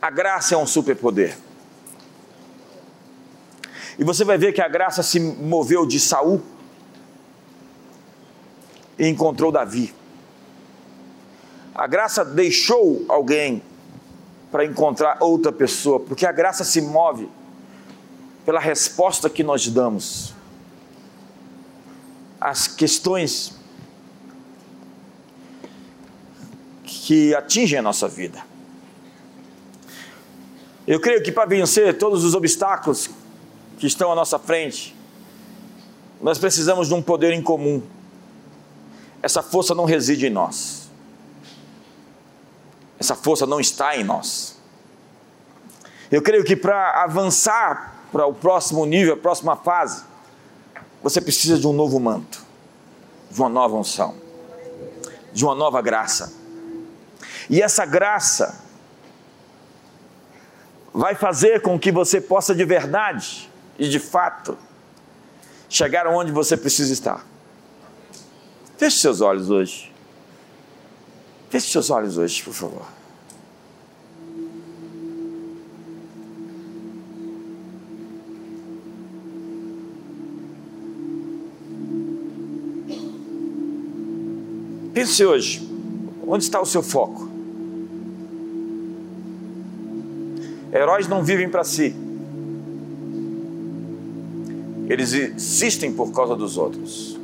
A 0.00 0.10
graça 0.10 0.54
é 0.54 0.58
um 0.58 0.66
superpoder. 0.66 1.36
E 3.98 4.04
você 4.04 4.24
vai 4.24 4.36
ver 4.36 4.52
que 4.52 4.60
a 4.60 4.68
graça 4.68 5.02
se 5.02 5.20
moveu 5.20 5.86
de 5.86 6.00
Saul 6.00 6.42
e 8.98 9.06
encontrou 9.08 9.50
Davi. 9.50 9.94
A 11.74 11.86
graça 11.86 12.24
deixou 12.24 13.04
alguém 13.08 13.62
para 14.50 14.64
encontrar 14.64 15.18
outra 15.20 15.50
pessoa, 15.50 15.98
porque 15.98 16.24
a 16.24 16.32
graça 16.32 16.62
se 16.64 16.80
move 16.80 17.28
pela 18.44 18.60
resposta 18.60 19.30
que 19.30 19.42
nós 19.42 19.66
damos 19.68 20.34
às 22.40 22.68
questões 22.68 23.54
que 26.82 27.34
atingem 27.34 27.78
a 27.78 27.82
nossa 27.82 28.06
vida. 28.06 28.44
Eu 30.86 31.00
creio 31.00 31.22
que 31.22 31.32
para 31.32 31.46
vencer 31.46 31.96
todos 31.96 32.24
os 32.24 32.34
obstáculos 32.34 33.08
que 33.78 33.86
estão 33.86 34.12
à 34.12 34.14
nossa 34.14 34.38
frente, 34.38 34.94
nós 36.20 36.38
precisamos 36.38 36.88
de 36.88 36.94
um 36.94 37.00
poder 37.00 37.32
em 37.32 37.42
comum. 37.42 37.82
Essa 39.22 39.42
força 39.42 39.74
não 39.74 39.86
reside 39.86 40.26
em 40.26 40.30
nós. 40.30 40.90
Essa 42.98 43.14
força 43.14 43.46
não 43.46 43.58
está 43.58 43.96
em 43.96 44.04
nós. 44.04 44.58
Eu 46.10 46.20
creio 46.20 46.44
que 46.44 46.54
para 46.54 47.02
avançar 47.02 47.93
para 48.14 48.28
o 48.28 48.32
próximo 48.32 48.86
nível, 48.86 49.14
a 49.14 49.16
próxima 49.16 49.56
fase, 49.56 50.04
você 51.02 51.20
precisa 51.20 51.58
de 51.58 51.66
um 51.66 51.72
novo 51.72 51.98
manto, 51.98 52.44
de 53.28 53.40
uma 53.40 53.48
nova 53.48 53.74
unção, 53.74 54.14
de 55.32 55.44
uma 55.44 55.52
nova 55.52 55.82
graça. 55.82 56.32
E 57.50 57.60
essa 57.60 57.84
graça 57.84 58.62
vai 60.92 61.16
fazer 61.16 61.60
com 61.60 61.76
que 61.76 61.90
você 61.90 62.20
possa 62.20 62.54
de 62.54 62.64
verdade 62.64 63.50
e 63.80 63.88
de 63.88 63.98
fato 63.98 64.56
chegar 65.68 66.06
onde 66.06 66.30
você 66.30 66.56
precisa 66.56 66.92
estar. 66.92 67.26
Feche 68.78 68.98
seus 68.98 69.20
olhos 69.20 69.50
hoje. 69.50 69.92
Feche 71.50 71.68
seus 71.68 71.90
olhos 71.90 72.16
hoje, 72.16 72.40
por 72.44 72.54
favor. 72.54 72.86
Pense 84.94 85.24
hoje, 85.24 85.68
onde 86.24 86.44
está 86.44 86.60
o 86.60 86.64
seu 86.64 86.82
foco? 86.82 87.28
Heróis 90.72 91.08
não 91.08 91.24
vivem 91.24 91.48
para 91.48 91.64
si. 91.64 91.94
Eles 94.88 95.12
existem 95.12 95.92
por 95.92 96.12
causa 96.12 96.36
dos 96.36 96.56
outros. 96.56 97.18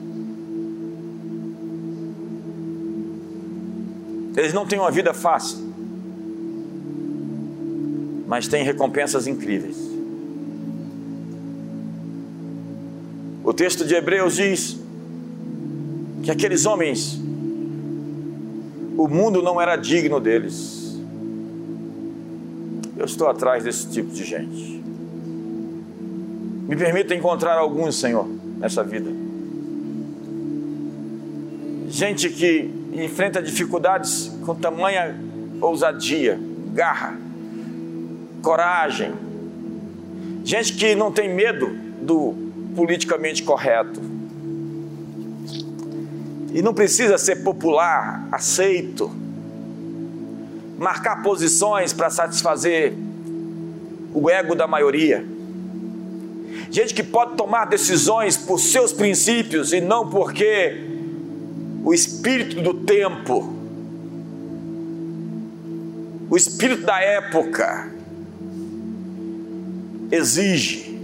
Eles 4.37 4.53
não 4.53 4.67
têm 4.67 4.79
uma 4.79 4.91
vida 4.91 5.13
fácil, 5.13 5.59
mas 8.27 8.49
têm 8.49 8.65
recompensas 8.65 9.27
incríveis. 9.27 9.77
O 13.45 13.53
texto 13.53 13.85
de 13.85 13.95
Hebreus 13.95 14.37
diz 14.37 14.79
que 16.23 16.31
aqueles 16.31 16.65
homens, 16.67 17.21
o 19.01 19.09
mundo 19.09 19.41
não 19.41 19.59
era 19.59 19.77
digno 19.77 20.21
deles. 20.21 21.01
Eu 22.99 23.07
estou 23.07 23.29
atrás 23.29 23.65
desse 23.65 23.89
tipo 23.89 24.11
de 24.11 24.25
gente. 24.25 24.83
Me 26.69 26.77
permita 26.77 27.15
encontrar 27.15 27.57
alguns, 27.57 27.97
Senhor, 27.97 28.29
nessa 28.59 28.85
vida. 28.85 29.11
Gente 31.89 32.29
que 32.29 32.71
enfrenta 32.93 33.43
dificuldades 33.43 34.31
com 34.45 34.55
tamanha 34.55 35.19
ousadia, 35.63 36.39
garra, 36.75 37.17
coragem. 38.43 39.15
Gente 40.45 40.75
que 40.75 40.95
não 40.95 41.11
tem 41.11 41.35
medo 41.35 41.71
do 42.03 42.35
politicamente 42.77 43.43
correto. 43.45 43.99
E 46.53 46.63
não 46.63 46.75
precisa 46.75 47.17
ser 47.19 47.37
popular, 47.37 48.29
aceito 48.33 49.11
marcar 50.81 51.23
posições 51.23 51.93
para 51.93 52.09
satisfazer 52.09 52.95
o 54.15 54.31
ego 54.31 54.55
da 54.55 54.67
maioria. 54.67 55.23
Gente 56.71 56.95
que 56.95 57.03
pode 57.03 57.37
tomar 57.37 57.67
decisões 57.67 58.39
por 58.39 58.59
seus 58.59 58.91
princípios 58.91 59.75
e 59.75 59.81
não 59.83 60.09
porque 60.09 60.81
o 61.85 61.93
espírito 61.93 62.63
do 62.63 62.73
tempo, 62.73 63.53
o 66.31 66.37
espírito 66.37 66.87
da 66.87 66.99
época 66.99 67.91
exige. 70.11 70.99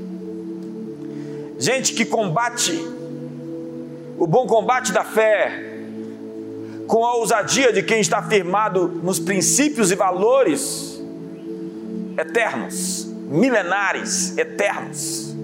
Gente 1.59 1.93
que 1.93 2.07
combate 2.07 2.83
o 4.19 4.27
bom 4.27 4.47
combate 4.47 4.93
da 4.93 5.05
fé, 5.05 5.77
com 6.87 7.05
a 7.05 7.15
ousadia 7.17 7.73
de 7.73 7.83
quem 7.83 8.01
está 8.01 8.23
firmado 8.23 8.89
nos 9.03 9.19
princípios 9.19 9.91
e 9.91 9.95
valores 9.95 11.03
eternos, 12.17 13.07
milenares, 13.29 14.37
eternos. 14.39 15.35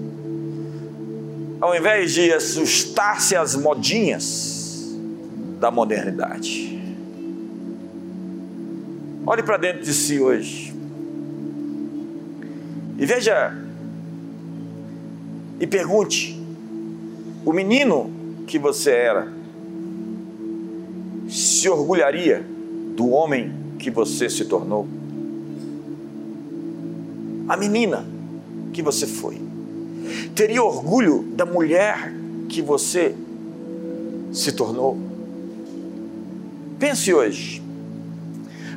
Ao 1.59 1.75
invés 1.75 2.13
de 2.13 2.33
assustar-se 2.33 3.35
às 3.35 3.55
modinhas 3.55 4.93
da 5.59 5.71
modernidade. 5.71 6.73
Olhe 9.25 9.43
para 9.43 9.57
dentro 9.57 9.83
de 9.83 9.93
si 9.93 10.19
hoje. 10.19 10.73
E 12.97 13.05
veja 13.05 13.57
e 15.59 15.65
pergunte: 15.65 16.37
o 17.45 17.53
menino 17.53 18.12
que 18.47 18.59
você 18.59 18.91
era 18.91 19.31
se 21.29 21.67
orgulharia 21.69 22.45
do 22.95 23.09
homem 23.09 23.51
que 23.79 23.89
você 23.89 24.29
se 24.29 24.45
tornou? 24.45 24.87
A 27.47 27.57
menina 27.57 28.05
que 28.71 28.81
você 28.81 29.05
foi 29.05 29.41
teria 30.35 30.63
orgulho 30.63 31.23
da 31.35 31.45
mulher 31.45 32.13
que 32.49 32.61
você 32.61 33.15
se 34.31 34.51
tornou? 34.51 34.97
Pense 36.79 37.13
hoje. 37.13 37.61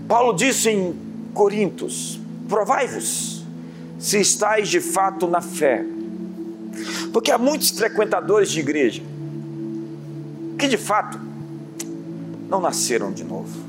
Paulo 0.06 0.32
disse 0.34 0.70
em 0.70 0.94
Coríntios: 1.34 2.20
provai-vos 2.48 3.44
se 3.98 4.20
estáis 4.20 4.68
de 4.68 4.80
fato 4.80 5.26
na 5.26 5.40
fé. 5.40 5.84
Porque 7.12 7.30
há 7.30 7.38
muitos 7.38 7.70
frequentadores 7.70 8.50
de 8.50 8.60
igreja 8.60 9.02
que 10.58 10.68
de 10.68 10.76
fato 10.76 11.18
não 12.48 12.60
nasceram 12.60 13.12
de 13.12 13.24
novo. 13.24 13.66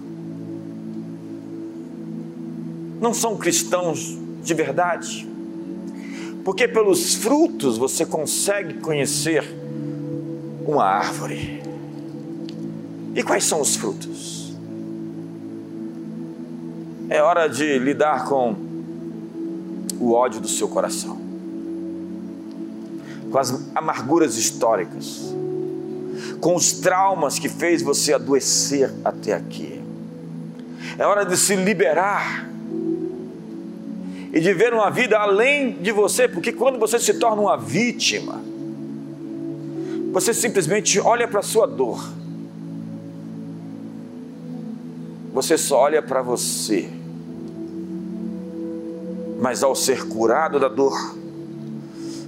Não 3.02 3.14
são 3.14 3.38
cristãos 3.38 4.18
de 4.44 4.54
verdade. 4.54 5.28
Porque 6.44 6.68
pelos 6.68 7.16
frutos 7.16 7.78
você 7.78 8.06
consegue 8.06 8.76
conhecer 8.76 9.44
uma 10.66 10.84
árvore. 10.84 11.62
E 13.16 13.24
quais 13.24 13.44
são 13.44 13.62
os 13.62 13.76
frutos? 13.76 14.54
É 17.10 17.22
hora 17.22 17.48
de 17.48 17.80
lidar 17.80 18.26
com 18.26 18.56
o 20.00 20.12
ódio 20.12 20.40
do 20.40 20.48
seu 20.48 20.68
coração, 20.68 21.18
com 23.32 23.38
as 23.38 23.68
amarguras 23.74 24.38
históricas, 24.38 25.34
com 26.40 26.56
os 26.56 26.74
traumas 26.74 27.40
que 27.40 27.50
fez 27.50 27.82
você 27.82 28.14
adoecer 28.14 28.92
até 29.04 29.34
aqui. 29.34 29.82
É 30.98 31.06
hora 31.06 31.26
de 31.26 31.38
se 31.38 31.56
liberar 31.56 32.50
e 34.34 34.40
de 34.40 34.54
ver 34.54 34.74
uma 34.74 34.90
vida 34.90 35.18
além 35.18 35.74
de 35.74 35.92
você, 35.92 36.28
porque 36.28 36.52
quando 36.52 36.78
você 36.78 37.00
se 37.00 37.14
torna 37.16 37.42
uma 37.42 37.58
vítima, 37.58 38.42
você 40.12 40.34
simplesmente 40.34 41.00
olha 41.00 41.28
para 41.28 41.40
a 41.40 41.44
sua 41.44 41.68
dor, 41.68 42.04
você 45.34 45.58
só 45.58 45.82
olha 45.82 46.02
para 46.02 46.22
você, 46.22 46.90
mas 49.40 49.64
ao 49.64 49.76
ser 49.76 50.08
curado 50.08 50.60
da 50.60 50.68
dor, 50.68 51.16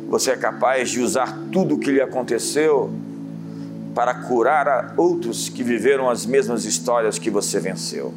você 0.07 0.31
é 0.31 0.37
capaz 0.37 0.89
de 0.89 1.01
usar 1.01 1.37
tudo 1.51 1.75
o 1.75 1.79
que 1.79 1.91
lhe 1.91 2.01
aconteceu 2.01 2.91
para 3.93 4.13
curar 4.13 4.67
a 4.67 4.93
outros 4.97 5.49
que 5.49 5.63
viveram 5.63 6.09
as 6.09 6.25
mesmas 6.25 6.65
histórias 6.65 7.17
que 7.17 7.29
você 7.29 7.59
venceu. 7.59 8.13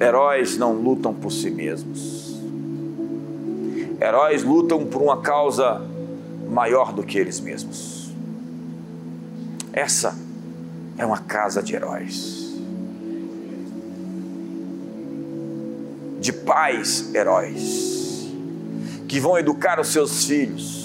Heróis 0.00 0.56
não 0.56 0.72
lutam 0.72 1.14
por 1.14 1.30
si 1.30 1.50
mesmos. 1.50 2.36
Heróis 4.00 4.42
lutam 4.42 4.84
por 4.84 5.00
uma 5.00 5.20
causa 5.20 5.80
maior 6.48 6.92
do 6.92 7.04
que 7.04 7.16
eles 7.16 7.38
mesmos. 7.38 8.10
Essa 9.72 10.18
é 10.98 11.06
uma 11.06 11.18
casa 11.18 11.62
de 11.62 11.74
heróis. 11.74 12.52
De 16.20 16.32
pais 16.32 17.14
heróis 17.14 17.92
que 19.08 19.20
vão 19.20 19.38
educar 19.38 19.78
os 19.78 19.88
seus 19.88 20.24
filhos, 20.24 20.81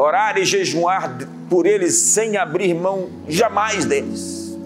orar 0.00 0.38
e 0.38 0.44
jejuar 0.44 1.18
por 1.48 1.66
eles 1.66 1.94
sem 1.94 2.36
abrir 2.36 2.74
mão 2.74 3.08
jamais 3.28 3.84
deles. 3.84 4.58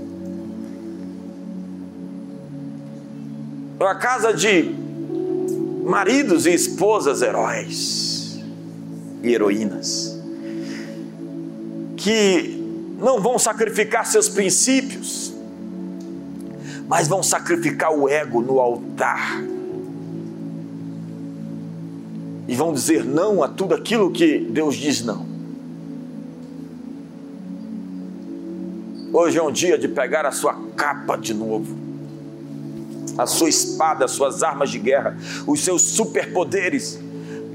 É 3.78 3.85
uma 3.85 3.97
casa 3.97 4.32
de 4.32 4.74
maridos 5.85 6.47
e 6.47 6.55
esposas 6.55 7.20
heróis 7.20 8.41
e 9.22 9.35
heroínas 9.35 10.18
que 11.97 12.62
não 12.99 13.20
vão 13.20 13.39
sacrificar 13.39 14.07
seus 14.07 14.28
princípios, 14.28 15.35
mas 16.87 17.09
vão 17.09 17.22
sacrificar 17.22 17.93
o 17.93 18.09
ego 18.09 18.41
no 18.41 18.61
altar 18.61 19.43
e 22.47 22.55
vão 22.55 22.72
dizer 22.72 23.05
não 23.05 23.42
a 23.42 23.49
tudo 23.49 23.74
aquilo 23.74 24.11
que 24.11 24.38
Deus 24.38 24.76
diz 24.76 25.03
não. 25.03 25.26
Hoje 29.12 29.38
é 29.38 29.42
um 29.42 29.53
dia 29.53 29.78
de 29.78 29.88
pegar 29.88 30.26
a 30.26 30.32
sua 30.32 30.55
capa 30.76 31.16
de 31.16 31.32
novo 31.32 31.84
a 33.16 33.26
sua 33.26 33.49
espada, 33.49 34.05
as 34.05 34.12
suas 34.12 34.42
armas 34.42 34.70
de 34.70 34.78
guerra, 34.78 35.16
os 35.47 35.61
seus 35.61 35.82
superpoderes 35.82 36.99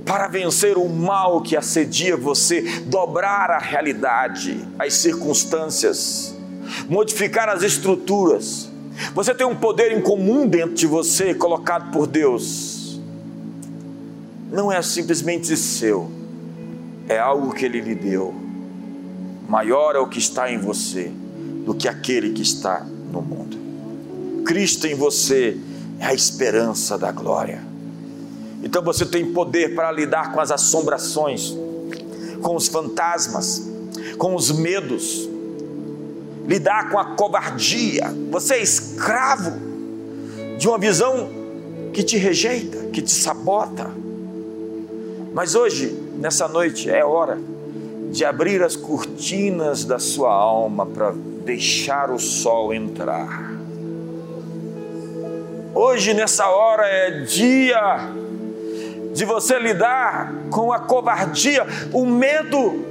para 0.05 0.27
vencer 0.27 0.77
o 0.77 0.87
mal 0.89 1.41
que 1.41 1.55
assedia 1.55 2.17
você, 2.17 2.61
dobrar 2.85 3.51
a 3.51 3.59
realidade, 3.59 4.65
as 4.79 4.95
circunstâncias, 4.95 6.35
modificar 6.87 7.47
as 7.49 7.61
estruturas. 7.61 8.69
Você 9.13 9.35
tem 9.35 9.45
um 9.45 9.55
poder 9.55 9.91
em 9.91 10.01
comum 10.01 10.47
dentro 10.47 10.73
de 10.73 10.87
você, 10.87 11.33
colocado 11.33 11.91
por 11.91 12.07
Deus. 12.07 12.78
Não 14.51 14.71
é 14.71 14.81
simplesmente 14.81 15.55
seu, 15.55 16.09
é 17.07 17.19
algo 17.19 17.53
que 17.53 17.65
Ele 17.65 17.81
lhe 17.81 17.95
deu. 17.95 18.33
Maior 19.47 19.95
é 19.95 19.99
o 19.99 20.07
que 20.07 20.19
está 20.19 20.51
em 20.51 20.57
você 20.57 21.11
do 21.65 21.73
que 21.73 21.87
aquele 21.87 22.31
que 22.31 22.41
está 22.41 22.85
no 23.11 23.21
mundo. 23.21 23.57
Cristo 24.43 24.87
em 24.87 24.95
você 24.95 25.57
é 25.99 26.05
a 26.05 26.13
esperança 26.13 26.97
da 26.97 27.11
glória. 27.11 27.61
Então 28.63 28.83
você 28.83 29.05
tem 29.05 29.31
poder 29.31 29.75
para 29.75 29.91
lidar 29.91 30.31
com 30.31 30.39
as 30.39 30.51
assombrações, 30.51 31.55
com 32.41 32.55
os 32.55 32.67
fantasmas, 32.67 33.67
com 34.17 34.35
os 34.35 34.51
medos, 34.51 35.29
lidar 36.47 36.89
com 36.89 36.97
a 36.97 37.05
covardia. 37.15 38.13
Você 38.31 38.55
é 38.55 38.63
escravo 38.63 39.51
de 40.57 40.67
uma 40.67 40.77
visão 40.77 41.29
que 41.93 42.03
te 42.03 42.17
rejeita, 42.17 42.89
que 42.91 43.01
te 43.01 43.11
sabota. 43.11 43.89
Mas 45.33 45.55
hoje, 45.55 45.97
nessa 46.15 46.47
noite, 46.47 46.89
é 46.89 47.05
hora 47.05 47.37
de 48.11 48.25
abrir 48.25 48.63
as 48.63 48.75
cortinas 48.75 49.85
da 49.85 49.99
sua 49.99 50.33
alma 50.33 50.85
para 50.85 51.13
deixar 51.45 52.09
o 52.09 52.19
sol 52.19 52.73
entrar. 52.73 53.51
Hoje, 55.73 56.13
nessa 56.13 56.47
hora, 56.47 56.85
é 56.87 57.21
dia 57.21 58.11
de 59.13 59.25
você 59.25 59.59
lidar 59.59 60.33
com 60.49 60.73
a 60.73 60.79
covardia, 60.79 61.65
o 61.93 62.05
medo 62.05 62.85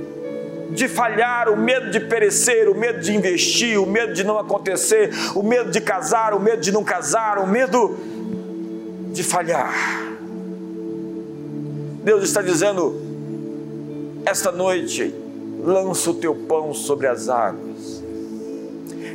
de 0.71 0.87
falhar, 0.87 1.49
o 1.49 1.57
medo 1.57 1.91
de 1.91 2.01
perecer, 2.01 2.69
o 2.69 2.75
medo 2.75 3.01
de 3.01 3.15
investir, 3.15 3.81
o 3.81 3.87
medo 3.87 4.13
de 4.13 4.23
não 4.23 4.39
acontecer, 4.39 5.11
o 5.35 5.43
medo 5.43 5.71
de 5.71 5.81
casar, 5.81 6.35
o 6.35 6.41
medo 6.41 6.61
de 6.61 6.71
não 6.71 6.85
casar, 6.85 7.39
o 7.39 7.47
medo 7.47 7.99
de 9.13 9.23
falhar. 9.25 10.08
Deus 12.09 12.25
está 12.25 12.41
dizendo: 12.41 12.99
esta 14.25 14.51
noite, 14.51 15.15
lança 15.63 16.11
o 16.11 16.15
teu 16.15 16.35
pão 16.35 16.73
sobre 16.73 17.07
as 17.07 17.29
águas. 17.29 18.03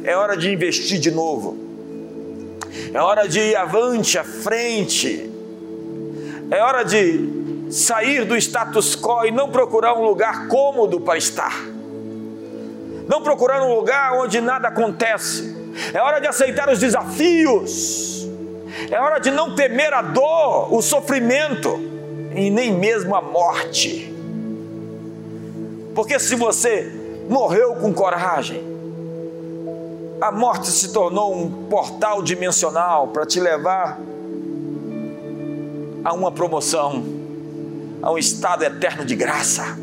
É 0.03 0.15
hora 0.15 0.37
de 0.37 0.51
investir 0.51 0.99
de 0.99 1.09
novo. 1.09 1.57
É 2.93 3.01
hora 3.01 3.27
de 3.27 3.39
ir 3.39 3.55
avante, 3.55 4.19
à 4.19 4.23
frente. 4.23 5.27
É 6.51 6.61
hora 6.61 6.83
de 6.83 7.71
sair 7.71 8.25
do 8.25 8.37
status 8.37 8.95
quo 8.95 9.25
e 9.25 9.31
não 9.31 9.49
procurar 9.49 9.97
um 9.97 10.03
lugar 10.03 10.47
cômodo 10.47 11.01
para 11.01 11.17
estar. 11.17 11.65
Não 13.07 13.23
procurar 13.23 13.63
um 13.63 13.73
lugar 13.73 14.19
onde 14.19 14.39
nada 14.39 14.67
acontece. 14.67 15.51
É 15.91 15.99
hora 15.99 16.19
de 16.19 16.27
aceitar 16.27 16.69
os 16.69 16.77
desafios. 16.77 18.27
É 18.91 18.99
hora 18.99 19.17
de 19.17 19.31
não 19.31 19.55
temer 19.55 19.91
a 19.95 20.03
dor, 20.03 20.71
o 20.71 20.79
sofrimento 20.79 21.91
e 22.36 22.49
nem 22.49 22.73
mesmo 22.73 23.15
a 23.15 23.21
morte. 23.21 24.13
Porque 25.93 26.19
se 26.19 26.36
você 26.36 26.91
morreu 27.29 27.75
com 27.75 27.93
coragem, 27.93 28.63
a 30.19 30.31
morte 30.31 30.69
se 30.69 30.91
tornou 30.91 31.36
um 31.36 31.67
portal 31.67 32.21
dimensional 32.21 33.09
para 33.09 33.25
te 33.25 33.39
levar 33.39 33.99
a 36.03 36.13
uma 36.13 36.31
promoção, 36.31 37.03
a 38.01 38.11
um 38.11 38.17
estado 38.17 38.63
eterno 38.63 39.05
de 39.05 39.15
graça. 39.15 39.77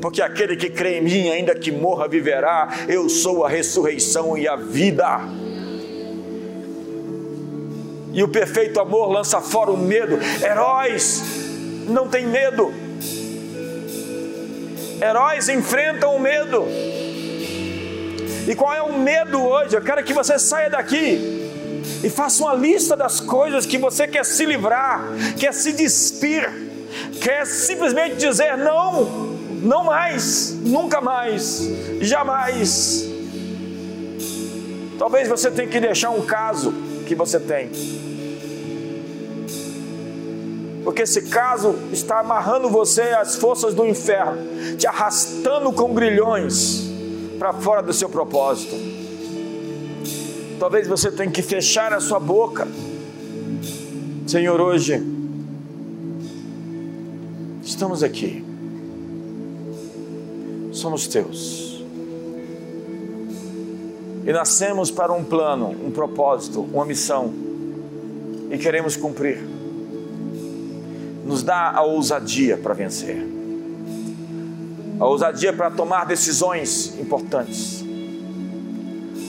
Porque 0.00 0.22
aquele 0.22 0.56
que 0.56 0.70
crê 0.70 0.98
em 0.98 1.02
mim, 1.02 1.28
ainda 1.28 1.54
que 1.54 1.72
morra, 1.72 2.06
viverá. 2.06 2.68
Eu 2.88 3.08
sou 3.08 3.44
a 3.44 3.48
ressurreição 3.48 4.38
e 4.38 4.46
a 4.46 4.56
vida. 4.56 5.20
E 8.12 8.22
o 8.22 8.28
perfeito 8.28 8.80
amor 8.80 9.10
lança 9.10 9.40
fora 9.40 9.70
o 9.70 9.76
medo. 9.76 10.18
Heróis 10.42 11.22
não 11.88 12.08
têm 12.08 12.26
medo. 12.26 12.72
Heróis 15.00 15.48
enfrentam 15.48 16.16
o 16.16 16.20
medo. 16.20 16.66
E 18.48 18.54
qual 18.54 18.74
é 18.74 18.82
o 18.82 18.98
medo 18.98 19.42
hoje? 19.42 19.76
Eu 19.76 19.82
quero 19.82 20.02
que 20.02 20.12
você 20.12 20.38
saia 20.38 20.70
daqui 20.70 21.50
e 22.02 22.08
faça 22.08 22.42
uma 22.42 22.54
lista 22.54 22.96
das 22.96 23.20
coisas 23.20 23.66
que 23.66 23.76
você 23.76 24.06
quer 24.06 24.24
se 24.24 24.44
livrar, 24.46 25.02
quer 25.38 25.52
se 25.52 25.72
despir, 25.72 26.50
quer 27.20 27.46
simplesmente 27.46 28.16
dizer 28.16 28.56
não, 28.56 29.36
não 29.62 29.84
mais, 29.84 30.56
nunca 30.62 31.00
mais, 31.00 31.68
jamais. 32.00 33.06
Talvez 34.98 35.28
você 35.28 35.50
tenha 35.50 35.68
que 35.68 35.78
deixar 35.78 36.10
um 36.10 36.22
caso 36.22 36.72
que 37.08 37.14
você 37.14 37.40
tem. 37.40 37.70
Porque 40.84 41.02
esse 41.02 41.22
caso 41.22 41.74
está 41.90 42.20
amarrando 42.20 42.68
você 42.68 43.02
às 43.02 43.36
forças 43.36 43.74
do 43.74 43.86
inferno, 43.86 44.76
te 44.76 44.86
arrastando 44.86 45.72
com 45.72 45.92
grilhões 45.94 46.88
para 47.38 47.52
fora 47.52 47.82
do 47.82 47.92
seu 47.92 48.08
propósito. 48.08 48.74
Talvez 50.58 50.86
você 50.86 51.10
tenha 51.10 51.30
que 51.30 51.42
fechar 51.42 51.92
a 51.92 52.00
sua 52.00 52.20
boca. 52.20 52.68
Senhor, 54.26 54.60
hoje 54.60 55.02
estamos 57.62 58.02
aqui. 58.02 58.44
Somos 60.72 61.06
teus. 61.06 61.67
E 64.28 64.32
nascemos 64.32 64.90
para 64.90 65.10
um 65.10 65.24
plano, 65.24 65.70
um 65.70 65.90
propósito, 65.90 66.60
uma 66.60 66.84
missão. 66.84 67.32
E 68.50 68.58
queremos 68.58 68.94
cumprir. 68.94 69.42
Nos 71.24 71.42
dá 71.42 71.70
a 71.70 71.80
ousadia 71.80 72.58
para 72.58 72.74
vencer. 72.74 73.26
A 75.00 75.06
ousadia 75.06 75.50
para 75.50 75.70
tomar 75.70 76.04
decisões 76.04 76.92
importantes, 77.00 77.82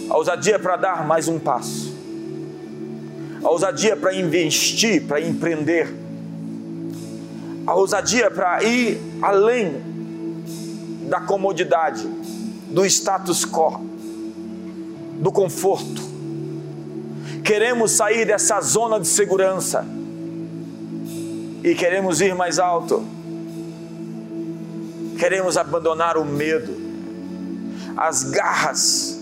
a 0.10 0.18
ousadia 0.18 0.60
para 0.60 0.76
dar 0.76 1.08
mais 1.08 1.30
um 1.30 1.40
passo, 1.40 1.96
a 3.42 3.50
ousadia 3.50 3.96
para 3.96 4.14
investir, 4.14 5.06
para 5.06 5.22
empreender, 5.22 5.88
a 7.66 7.74
ousadia 7.74 8.30
para 8.30 8.64
ir 8.64 9.00
além 9.22 9.82
da 11.08 11.22
comodidade, 11.22 12.06
do 12.70 12.84
status 12.86 13.46
quo, 13.46 13.89
do 15.20 15.32
conforto. 15.32 16.02
Queremos 17.44 17.92
sair 17.92 18.26
dessa 18.26 18.60
zona 18.62 19.00
de 19.00 19.08
segurança 19.08 19.86
e 21.64 21.76
queremos 21.76 22.22
ir 22.22 22.34
mais 22.36 22.60
alto 22.60 23.20
queremos 25.20 25.58
abandonar 25.58 26.18
o 26.18 26.24
medo, 26.24 26.74
as 27.98 28.24
garras 28.24 29.20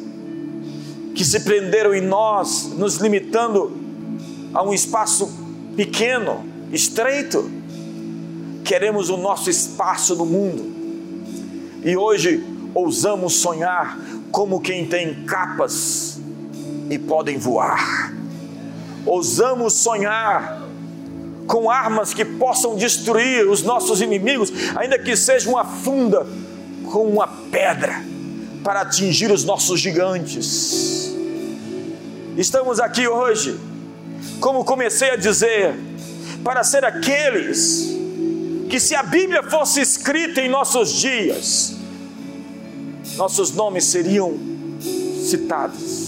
que 1.15 1.25
se 1.25 1.39
prenderam 1.39 1.95
em 1.95 2.01
nós, 2.01 2.71
nos 2.77 2.97
limitando 2.97 3.75
a 4.53 4.63
um 4.63 4.71
espaço 4.71 5.27
pequeno, 5.75 6.45
estreito. 6.71 7.49
queremos 8.63 9.09
o 9.09 9.17
nosso 9.17 9.49
espaço 9.49 10.15
no 10.15 10.25
mundo. 10.25 10.75
E 11.83 11.97
hoje 11.97 12.43
ousamos 12.75 13.33
sonhar 13.35 13.97
como 14.31 14.61
quem 14.61 14.85
tem 14.85 15.25
capas 15.25 16.19
e 16.89 16.97
podem 16.97 17.37
voar. 17.37 18.13
Ousamos 19.05 19.73
sonhar 19.73 20.67
com 21.47 21.69
armas 21.69 22.13
que 22.13 22.25
possam 22.25 22.75
destruir 22.75 23.47
os 23.47 23.63
nossos 23.63 24.01
inimigos, 24.01 24.51
ainda 24.75 24.99
que 24.99 25.15
seja 25.15 25.49
uma 25.49 25.63
funda 25.63 26.27
com 26.91 27.07
uma 27.07 27.27
pedra 27.27 28.03
para 28.63 28.81
atingir 28.81 29.31
os 29.31 29.45
nossos 29.45 29.79
gigantes. 29.79 31.15
Estamos 32.35 32.79
aqui 32.79 33.07
hoje, 33.07 33.57
como 34.41 34.65
comecei 34.65 35.11
a 35.11 35.15
dizer, 35.15 35.73
para 36.43 36.63
ser 36.63 36.83
aqueles 36.83 37.95
que, 38.69 38.79
se 38.79 38.93
a 38.93 39.01
Bíblia 39.01 39.41
fosse 39.43 39.79
escrita 39.79 40.41
em 40.41 40.49
nossos 40.49 40.91
dias, 40.91 41.76
nossos 43.17 43.51
nomes 43.51 43.85
seriam 43.85 44.37
citados. 45.19 46.07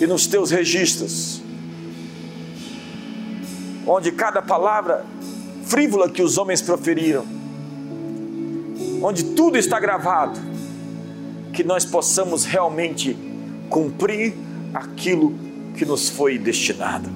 E 0.00 0.06
nos 0.06 0.26
teus 0.26 0.50
registros, 0.50 1.42
onde 3.86 4.12
cada 4.12 4.40
palavra 4.42 5.04
frívola 5.64 6.08
que 6.08 6.22
os 6.22 6.38
homens 6.38 6.60
proferiram, 6.60 7.24
onde 9.02 9.24
tudo 9.24 9.56
está 9.56 9.80
gravado, 9.80 10.38
que 11.52 11.64
nós 11.64 11.84
possamos 11.84 12.44
realmente 12.44 13.16
cumprir 13.68 14.34
aquilo 14.72 15.34
que 15.76 15.84
nos 15.84 16.08
foi 16.08 16.38
destinado. 16.38 17.08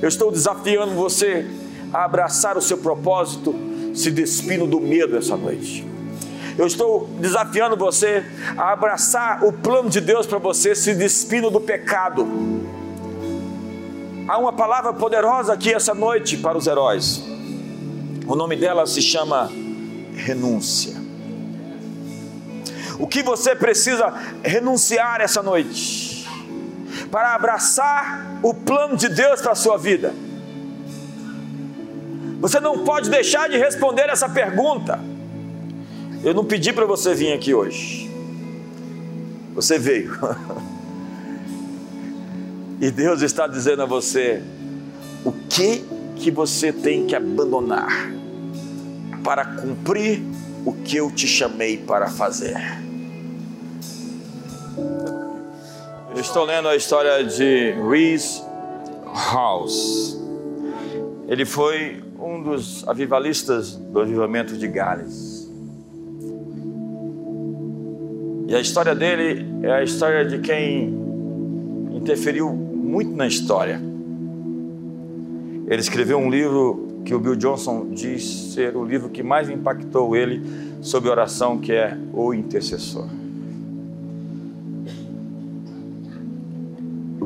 Eu 0.00 0.08
estou 0.08 0.30
desafiando 0.30 0.94
você 0.94 1.46
a 1.92 2.04
abraçar 2.04 2.56
o 2.56 2.62
seu 2.62 2.78
propósito, 2.78 3.54
se 3.98 4.10
despindo 4.10 4.66
do 4.66 4.80
medo 4.80 5.16
essa 5.16 5.36
noite. 5.36 5.86
Eu 6.56 6.66
estou 6.66 7.08
desafiando 7.20 7.76
você 7.76 8.24
a 8.56 8.72
abraçar 8.72 9.44
o 9.44 9.52
plano 9.52 9.88
de 9.88 10.00
Deus 10.00 10.26
para 10.26 10.38
você, 10.38 10.74
se 10.74 10.94
despindo 10.94 11.50
do 11.50 11.60
pecado. 11.60 12.26
Há 14.26 14.38
uma 14.38 14.52
palavra 14.52 14.92
poderosa 14.92 15.52
aqui 15.52 15.72
essa 15.72 15.94
noite 15.94 16.36
para 16.36 16.58
os 16.58 16.66
heróis. 16.66 17.22
O 18.26 18.34
nome 18.34 18.56
dela 18.56 18.86
se 18.86 19.00
chama 19.00 19.50
renúncia. 20.14 20.96
O 22.98 23.06
que 23.06 23.22
você 23.22 23.54
precisa 23.54 24.12
renunciar 24.42 25.20
essa 25.20 25.42
noite 25.42 26.28
para 27.10 27.34
abraçar 27.34 28.40
o 28.42 28.52
plano 28.52 28.96
de 28.96 29.08
Deus 29.08 29.40
para 29.40 29.52
a 29.52 29.54
sua 29.54 29.78
vida? 29.78 30.12
Você 32.48 32.60
não 32.60 32.78
pode 32.78 33.10
deixar 33.10 33.46
de 33.46 33.58
responder 33.58 34.08
essa 34.08 34.26
pergunta. 34.26 34.98
Eu 36.24 36.32
não 36.32 36.46
pedi 36.46 36.72
para 36.72 36.86
você 36.86 37.12
vir 37.12 37.34
aqui 37.34 37.52
hoje. 37.52 38.10
Você 39.54 39.78
veio. 39.78 40.18
e 42.80 42.90
Deus 42.90 43.20
está 43.20 43.46
dizendo 43.46 43.82
a 43.82 43.84
você 43.84 44.42
o 45.26 45.30
que 45.30 45.84
que 46.16 46.30
você 46.30 46.72
tem 46.72 47.06
que 47.06 47.14
abandonar 47.14 48.10
para 49.22 49.44
cumprir 49.44 50.22
o 50.64 50.72
que 50.72 50.96
eu 50.96 51.10
te 51.10 51.28
chamei 51.28 51.76
para 51.76 52.08
fazer. 52.08 52.56
Eu 56.14 56.18
estou 56.18 56.46
lendo 56.46 56.66
a 56.66 56.74
história 56.74 57.22
de 57.22 57.72
Reese 57.72 58.42
House. 59.34 60.18
Ele 61.28 61.44
foi 61.44 62.07
um 62.28 62.42
dos 62.42 62.86
avivalistas 62.86 63.76
do 63.76 64.00
avivamento 64.00 64.56
de 64.56 64.68
Gales. 64.68 65.50
E 68.46 68.54
a 68.54 68.60
história 68.60 68.94
dele 68.94 69.46
é 69.62 69.72
a 69.72 69.82
história 69.82 70.24
de 70.24 70.38
quem 70.38 70.94
interferiu 71.92 72.50
muito 72.52 73.14
na 73.16 73.26
história. 73.26 73.80
Ele 75.66 75.80
escreveu 75.80 76.18
um 76.18 76.30
livro 76.30 77.02
que 77.04 77.14
o 77.14 77.18
Bill 77.18 77.36
Johnson 77.36 77.88
diz 77.90 78.52
ser 78.54 78.76
o 78.76 78.84
livro 78.84 79.08
que 79.08 79.22
mais 79.22 79.48
impactou 79.48 80.14
ele 80.14 80.42
sobre 80.82 81.10
oração, 81.10 81.58
que 81.58 81.72
é 81.72 81.96
O 82.12 82.34
Intercessor. 82.34 83.06